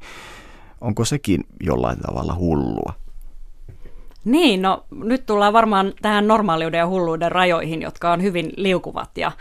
onko 0.82 1.06
sekin 1.06 1.43
jollain 1.62 2.00
tavalla 2.00 2.36
hullua? 2.36 3.07
Niin, 4.28 4.62
no 4.62 4.86
nyt 4.92 5.26
tullaan 5.26 5.54
varmaan 5.54 5.94
tähän 6.02 6.28
normaaliuden 6.28 6.78
ja 6.78 6.88
hulluuden 6.88 7.32
rajoihin, 7.32 7.82
jotka 7.82 8.12
on 8.12 8.22
hyvin 8.22 8.54
liukuvat 8.58 9.18
ja 9.18 9.32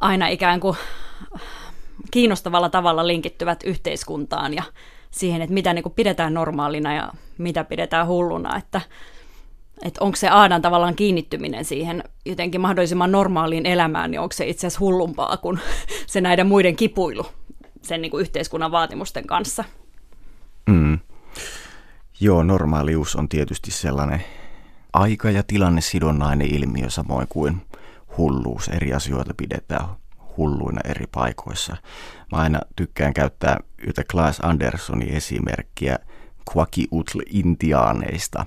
aina 0.00 0.28
ikään 0.28 0.60
kuin 0.60 0.76
kiinnostavalla 2.10 2.68
tavalla 2.68 3.06
linkittyvät 3.06 3.62
yhteiskuntaan 3.64 4.54
ja 4.54 4.62
siihen, 5.10 5.42
että 5.42 5.54
mitä 5.54 5.72
niin 5.72 5.82
kuin 5.82 5.92
pidetään 5.92 6.34
normaalina 6.34 6.94
ja 6.94 7.12
mitä 7.38 7.64
pidetään 7.64 8.06
hulluna, 8.06 8.56
että, 8.56 8.80
että 9.82 10.04
onko 10.04 10.16
se 10.16 10.28
aadan 10.28 10.62
tavallaan 10.62 10.96
kiinnittyminen 10.96 11.64
siihen 11.64 12.04
jotenkin 12.26 12.60
mahdollisimman 12.60 13.12
normaaliin 13.12 13.66
elämään, 13.66 14.10
niin 14.10 14.20
onko 14.20 14.32
se 14.32 14.48
itse 14.48 14.66
asiassa 14.66 14.80
hullumpaa 14.80 15.36
kuin 15.36 15.58
se 16.06 16.20
näiden 16.20 16.46
muiden 16.46 16.76
kipuilu 16.76 17.26
sen 17.82 18.02
niin 18.02 18.10
kuin 18.10 18.20
yhteiskunnan 18.20 18.72
vaatimusten 18.72 19.26
kanssa. 19.26 19.64
Mm. 20.66 20.98
Joo, 22.22 22.42
normaalius 22.42 23.16
on 23.16 23.28
tietysti 23.28 23.70
sellainen 23.70 24.24
aika- 24.92 25.30
ja 25.30 25.42
tilannesidonnainen 25.42 26.54
ilmiö, 26.54 26.90
samoin 26.90 27.26
kuin 27.28 27.66
hulluus. 28.16 28.68
Eri 28.68 28.92
asioita 28.92 29.34
pidetään 29.36 29.86
hulluina 30.36 30.80
eri 30.84 31.06
paikoissa. 31.06 31.76
Mä 32.32 32.38
aina 32.38 32.60
tykkään 32.76 33.14
käyttää 33.14 33.60
yhtä 33.78 34.02
Klaas 34.10 34.40
Andersonin 34.42 35.08
esimerkkiä 35.08 35.98
Quakiutl 36.56 37.20
intiaaneista, 37.26 38.46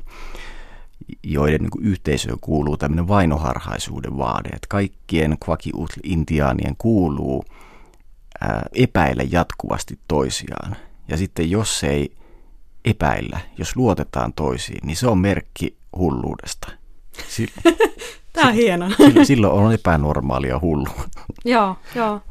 joiden 1.24 1.62
niin 1.62 1.88
yhteisöön 1.88 2.40
kuuluu 2.42 2.78
tämmöinen 2.78 3.08
vainoharhaisuuden 3.08 4.18
vaade, 4.18 4.50
että 4.50 4.68
kaikkien 4.70 5.38
Quakiutl 5.50 6.00
intiaanien 6.04 6.76
kuuluu 6.78 7.46
ää, 8.42 8.66
jatkuvasti 9.30 10.00
toisiaan. 10.08 10.76
Ja 11.08 11.18
sitten 11.18 11.52
jos 11.52 11.84
ei 11.84 12.16
epäillä, 12.86 13.40
jos 13.58 13.76
luotetaan 13.76 14.34
toisiin, 14.34 14.88
niin 14.88 14.98
se 14.98 15.08
on 15.08 15.18
merkki 15.18 15.78
hulluudesta. 15.98 16.72
Tämä 18.34 18.48
on 18.48 18.54
hieno. 18.54 18.90
Silloin 19.24 19.54
on 19.54 19.74
epänormaalia 19.74 20.60
hullu. 20.60 20.90
joo, 21.46 21.76
joo. 21.96 22.22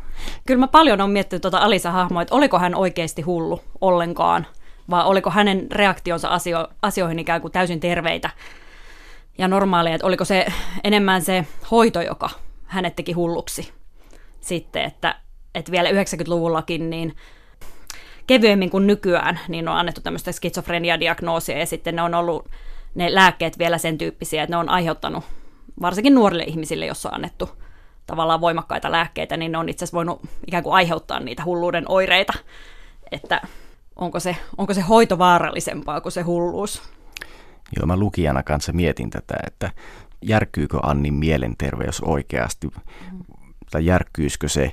Kyllä 0.46 0.60
mä 0.60 0.68
paljon 0.68 1.00
on 1.00 1.10
miettinyt 1.10 1.42
tuota 1.42 1.58
Alisa-hahmoa, 1.58 2.22
että 2.22 2.34
oliko 2.34 2.58
hän 2.58 2.74
oikeasti 2.74 3.22
hullu 3.22 3.60
ollenkaan, 3.80 4.46
vai 4.90 5.04
oliko 5.04 5.30
hänen 5.30 5.66
reaktionsa 5.72 6.28
asio- 6.28 6.68
asioihin 6.82 7.18
ikään 7.18 7.40
kuin 7.40 7.52
täysin 7.52 7.80
terveitä 7.80 8.30
ja 9.38 9.48
normaaleja, 9.48 9.94
että 9.94 10.06
oliko 10.06 10.24
se 10.24 10.46
enemmän 10.84 11.22
se 11.22 11.46
hoito, 11.70 12.00
joka 12.00 12.30
hänet 12.64 12.96
teki 12.96 13.12
hulluksi 13.12 13.72
sitten, 14.40 14.84
että, 14.84 15.14
että 15.54 15.72
vielä 15.72 15.88
90-luvullakin 15.90 16.90
niin 16.90 17.16
kevyemmin 18.32 18.70
kuin 18.70 18.86
nykyään, 18.86 19.40
niin 19.48 19.68
on 19.68 19.76
annettu 19.76 20.00
tämmöistä 20.00 20.32
skitsofrenia-diagnoosia 20.32 21.58
ja 21.58 21.66
sitten 21.66 21.96
ne 21.96 22.02
on 22.02 22.14
ollut 22.14 22.48
ne 22.94 23.14
lääkkeet 23.14 23.58
vielä 23.58 23.78
sen 23.78 23.98
tyyppisiä, 23.98 24.42
että 24.42 24.52
ne 24.52 24.56
on 24.56 24.68
aiheuttanut 24.68 25.24
varsinkin 25.82 26.14
nuorille 26.14 26.42
ihmisille, 26.42 26.86
jos 26.86 27.06
on 27.06 27.14
annettu 27.14 27.50
tavallaan 28.06 28.40
voimakkaita 28.40 28.92
lääkkeitä, 28.92 29.36
niin 29.36 29.52
ne 29.52 29.58
on 29.58 29.68
itse 29.68 29.84
asiassa 29.84 29.96
voinut 29.96 30.20
ikään 30.46 30.62
kuin 30.62 30.74
aiheuttaa 30.74 31.20
niitä 31.20 31.44
hulluuden 31.44 31.84
oireita, 31.88 32.32
että 33.10 33.40
onko 33.96 34.20
se, 34.20 34.36
onko 34.58 34.74
se 34.74 34.80
hoito 34.80 35.18
vaarallisempaa 35.18 36.00
kuin 36.00 36.12
se 36.12 36.22
hulluus. 36.22 36.82
Joo, 37.76 37.86
mä 37.86 37.96
lukijana 37.96 38.42
kanssa 38.42 38.72
mietin 38.72 39.10
tätä, 39.10 39.34
että 39.46 39.70
järkyykö 40.22 40.78
Annin 40.82 41.14
mielenterveys 41.14 42.00
oikeasti, 42.00 42.66
mm. 42.66 43.24
tai 43.70 43.86
järkkyisikö 43.86 44.48
se, 44.48 44.72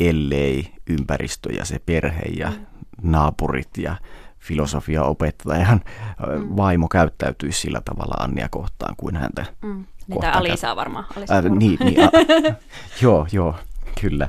ellei 0.00 0.72
ympäristö 0.90 1.52
ja 1.52 1.64
se 1.64 1.78
perhe 1.86 2.22
ja 2.38 2.50
mm. 2.50 2.75
Naapurit 3.02 3.78
ja 3.78 3.96
filosofia 4.38 5.04
opettajan 5.04 5.80
mm. 6.38 6.56
vaimo 6.56 6.88
käyttäytyisi 6.88 7.60
sillä 7.60 7.80
tavalla 7.84 8.24
Annia 8.24 8.48
kohtaan 8.48 8.94
kuin 8.96 9.16
häntä 9.16 9.44
mm. 9.62 9.84
Niitä 10.08 10.32
Alisaa 10.32 10.76
varmaan. 10.76 11.04
Alisa 11.16 11.36
äh, 11.36 11.44
niin, 11.44 11.78
niin, 11.84 12.04
a, 12.04 12.10
joo, 13.02 13.26
joo, 13.32 13.54
kyllä. 14.00 14.28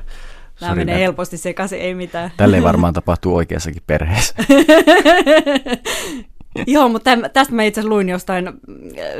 Nämä 0.60 0.70
Sorry, 0.70 0.80
menee 0.80 0.94
mä... 0.94 0.98
helposti 0.98 1.36
sekaisin, 1.36 1.80
ei 1.80 1.94
mitään. 1.94 2.32
Tälle 2.36 2.62
varmaan 2.62 2.94
tapahtuu 2.94 3.36
oikeassakin 3.36 3.82
perheessä. 3.86 4.34
Joo, 6.66 6.88
mutta 6.88 7.10
tästä 7.32 7.54
mä 7.54 7.62
itse 7.62 7.84
luin 7.84 8.08
jostain 8.08 8.48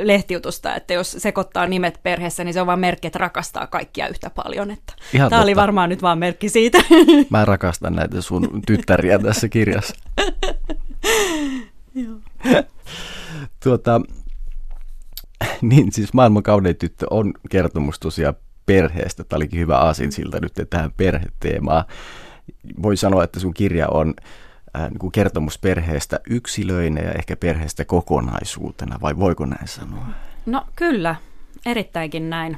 lehtiutusta, 0.03 0.75
että 0.75 0.93
jos 0.93 1.11
sekoittaa 1.11 1.67
nimet 1.67 1.99
perheessä, 2.03 2.43
niin 2.43 2.53
se 2.53 2.61
on 2.61 2.67
vaan 2.67 2.79
merkki, 2.79 3.07
että 3.07 3.19
rakastaa 3.19 3.67
kaikkia 3.67 4.07
yhtä 4.07 4.29
paljon. 4.29 4.71
Että 4.71 4.93
Ihan 5.13 5.29
tämä 5.29 5.39
totta. 5.39 5.43
oli 5.43 5.55
varmaan 5.55 5.89
nyt 5.89 6.01
vaan 6.01 6.19
merkki 6.19 6.49
siitä. 6.49 6.77
Mä 7.29 7.45
rakastan 7.45 7.93
näitä 7.93 8.21
sun 8.21 8.61
tyttäriä 8.67 9.19
tässä 9.19 9.49
kirjassa. 9.49 9.95
Joo. 11.95 12.15
tuota, 13.63 14.01
niin 15.61 15.91
siis 15.91 16.13
maailman 16.13 16.43
kaunein 16.43 16.75
tyttö 16.75 17.05
on 17.09 17.33
kertomus 17.49 17.99
tosiaan 17.99 18.35
perheestä. 18.65 19.23
Tämä 19.23 19.37
olikin 19.37 19.59
hyvä 19.59 19.93
siltä 20.09 20.39
nyt 20.39 20.53
tähän 20.69 20.91
perheteemaan. 20.97 21.83
Voi 22.83 22.97
sanoa, 22.97 23.23
että 23.23 23.39
sun 23.39 23.53
kirja 23.53 23.87
on 23.87 24.13
äh, 24.77 24.89
niin 24.89 24.99
kuin 24.99 25.11
kertomus 25.11 25.57
perheestä 25.57 26.19
yksilöinä 26.29 27.01
ja 27.01 27.11
ehkä 27.11 27.35
perheestä 27.35 27.85
kokonaisuutena, 27.85 28.99
vai 29.01 29.17
voiko 29.17 29.45
näin 29.45 29.67
sanoa? 29.67 30.05
No 30.45 30.65
kyllä, 30.75 31.15
erittäinkin 31.65 32.29
näin. 32.29 32.57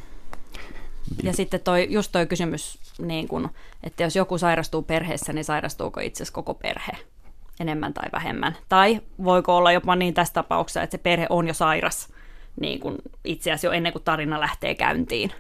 Ja 1.24 1.34
sitten 1.34 1.60
toi, 1.60 1.88
just 1.90 2.12
toi 2.12 2.28
kysymys, 2.28 2.80
niin 3.00 3.28
kun, 3.28 3.50
että 3.84 4.04
jos 4.04 4.16
joku 4.16 4.38
sairastuu 4.38 4.82
perheessä, 4.82 5.34
niin 5.34 5.46
sairastuuko 5.46 6.00
itse 6.00 6.24
asiassa 6.24 6.34
koko 6.34 6.54
perhe 6.54 6.92
enemmän 7.60 7.94
tai 7.94 8.10
vähemmän? 8.12 8.58
Tai 8.70 9.02
voiko 9.24 9.58
olla 9.58 9.72
jopa 9.72 9.96
niin 9.96 10.14
tässä 10.14 10.34
tapauksessa, 10.34 10.82
että 10.82 10.98
se 10.98 11.04
perhe 11.04 11.28
on 11.30 11.48
jo 11.48 11.54
sairas 11.54 12.10
niin 12.60 12.80
kun 12.80 12.98
itse 13.24 13.52
asiassa 13.52 13.68
jo 13.68 13.72
ennen 13.72 13.92
kuin 13.92 14.04
tarina 14.04 14.40
lähtee 14.40 14.76
käyntiin. 14.76 15.32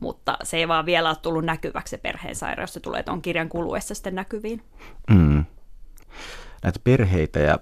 Mutta 0.00 0.36
se 0.42 0.56
ei 0.56 0.68
vaan 0.68 0.86
vielä 0.86 1.08
ole 1.08 1.16
tullut 1.22 1.44
näkyväksi 1.44 1.90
se 1.90 1.98
perheen 1.98 2.36
sairaus, 2.36 2.72
se 2.72 2.80
tulee 2.80 3.02
tuon 3.02 3.22
kirjan 3.22 3.48
kuluessa 3.48 3.94
sitten 3.94 4.14
näkyviin. 4.14 4.62
Mm 5.10 5.41
näitä 6.62 6.80
perheitä 6.84 7.38
ja 7.38 7.58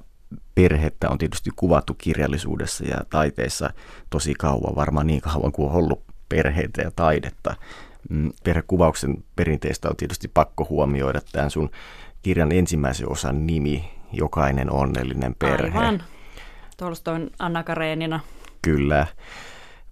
perhettä 0.55 1.09
on 1.11 1.18
tietysti 1.18 1.51
kuvattu 1.57 1.94
kirjallisuudessa 1.94 2.84
ja 2.84 2.96
taiteessa 3.11 3.70
tosi 4.11 4.34
kauan, 4.34 4.76
varmaan 4.76 5.07
niin 5.07 5.20
kauan 5.20 5.53
kuin 5.53 5.70
on 5.70 5.76
ollut 5.76 6.03
perheitä 6.28 6.82
ja 6.82 6.90
taidetta. 6.96 7.55
Mm, 8.11 8.32
perhekuvauksen 8.44 9.24
perinteistä 9.36 9.88
on 9.88 9.96
tietysti 9.96 10.28
pakko 10.28 10.66
huomioida 10.70 11.20
tämän 11.32 11.51
sun 11.51 11.70
kirjan 12.22 12.53
ensimmäisen 12.53 13.09
osan 13.12 13.46
nimi, 13.46 13.90
Jokainen 14.12 14.72
onnellinen 14.72 15.34
perhe. 15.38 15.78
Aivan. 15.78 16.03
Tolstoin 16.76 17.30
Anna 17.38 17.62
Karenina. 17.62 18.20
Kyllä. 18.62 19.07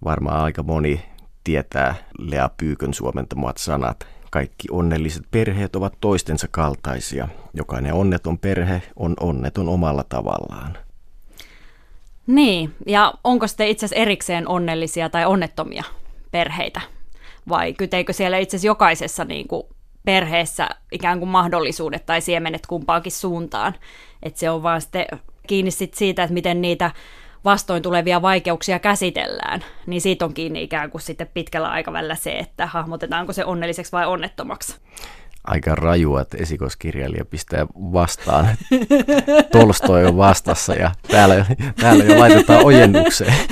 Varmaan 0.03 0.43
aika 0.43 0.63
moni 0.63 1.05
tietää 1.43 1.95
Lea 2.19 2.49
Pyykön 2.57 2.93
suomentamat 2.93 3.57
sanat 3.57 4.07
kaikki 4.29 4.67
onnelliset 4.71 5.23
perheet 5.31 5.75
ovat 5.75 5.93
toistensa 6.01 6.47
kaltaisia. 6.51 7.27
Jokainen 7.53 7.93
onneton 7.93 8.37
perhe 8.39 8.81
on 8.95 9.13
onneton 9.19 9.69
omalla 9.69 10.03
tavallaan. 10.03 10.77
Niin, 12.27 12.75
ja 12.85 13.13
onko 13.23 13.47
sitten 13.47 13.67
itse 13.67 13.85
asiassa 13.85 14.01
erikseen 14.01 14.47
onnellisia 14.47 15.09
tai 15.09 15.25
onnettomia 15.25 15.83
perheitä? 16.31 16.81
Vai 17.49 17.73
kyteikö 17.73 18.13
siellä 18.13 18.37
itse 18.37 18.57
asiassa 18.57 18.67
jokaisessa 18.67 19.25
niin 19.25 19.47
kuin 19.47 19.63
perheessä 20.05 20.69
ikään 20.91 21.19
kuin 21.19 21.29
mahdollisuudet 21.29 22.05
tai 22.05 22.21
siemenet 22.21 22.67
kumpaankin 22.67 23.11
suuntaan? 23.11 23.75
Että 24.23 24.39
se 24.39 24.49
on 24.49 24.63
vaan 24.63 24.81
sitten 24.81 25.05
kiinni 25.47 25.71
sit 25.71 25.93
siitä, 25.93 26.23
että 26.23 26.33
miten 26.33 26.61
niitä 26.61 26.91
vastoin 27.45 27.83
tulevia 27.83 28.21
vaikeuksia 28.21 28.79
käsitellään, 28.79 29.63
niin 29.87 30.01
siitä 30.01 30.25
on 30.25 30.33
kiinni 30.33 30.63
ikään 30.63 30.91
kuin 30.91 31.01
sitten 31.01 31.29
pitkällä 31.33 31.69
aikavälillä 31.69 32.15
se, 32.15 32.31
että 32.31 32.65
hahmotetaanko 32.65 33.33
se 33.33 33.45
onnelliseksi 33.45 33.91
vai 33.91 34.07
onnettomaksi. 34.07 34.75
Aika 35.43 35.75
rajua, 35.75 36.21
että 36.21 36.37
esikoiskirjailija 36.37 37.25
pistää 37.25 37.65
vastaan. 37.75 38.47
Tolstoi 39.51 40.05
on 40.05 40.17
vastassa 40.17 40.73
ja 40.73 40.91
täällä, 41.07 41.45
täällä 41.81 42.03
jo 42.03 42.19
laitetaan 42.19 42.65
ojennukseen. 42.65 43.33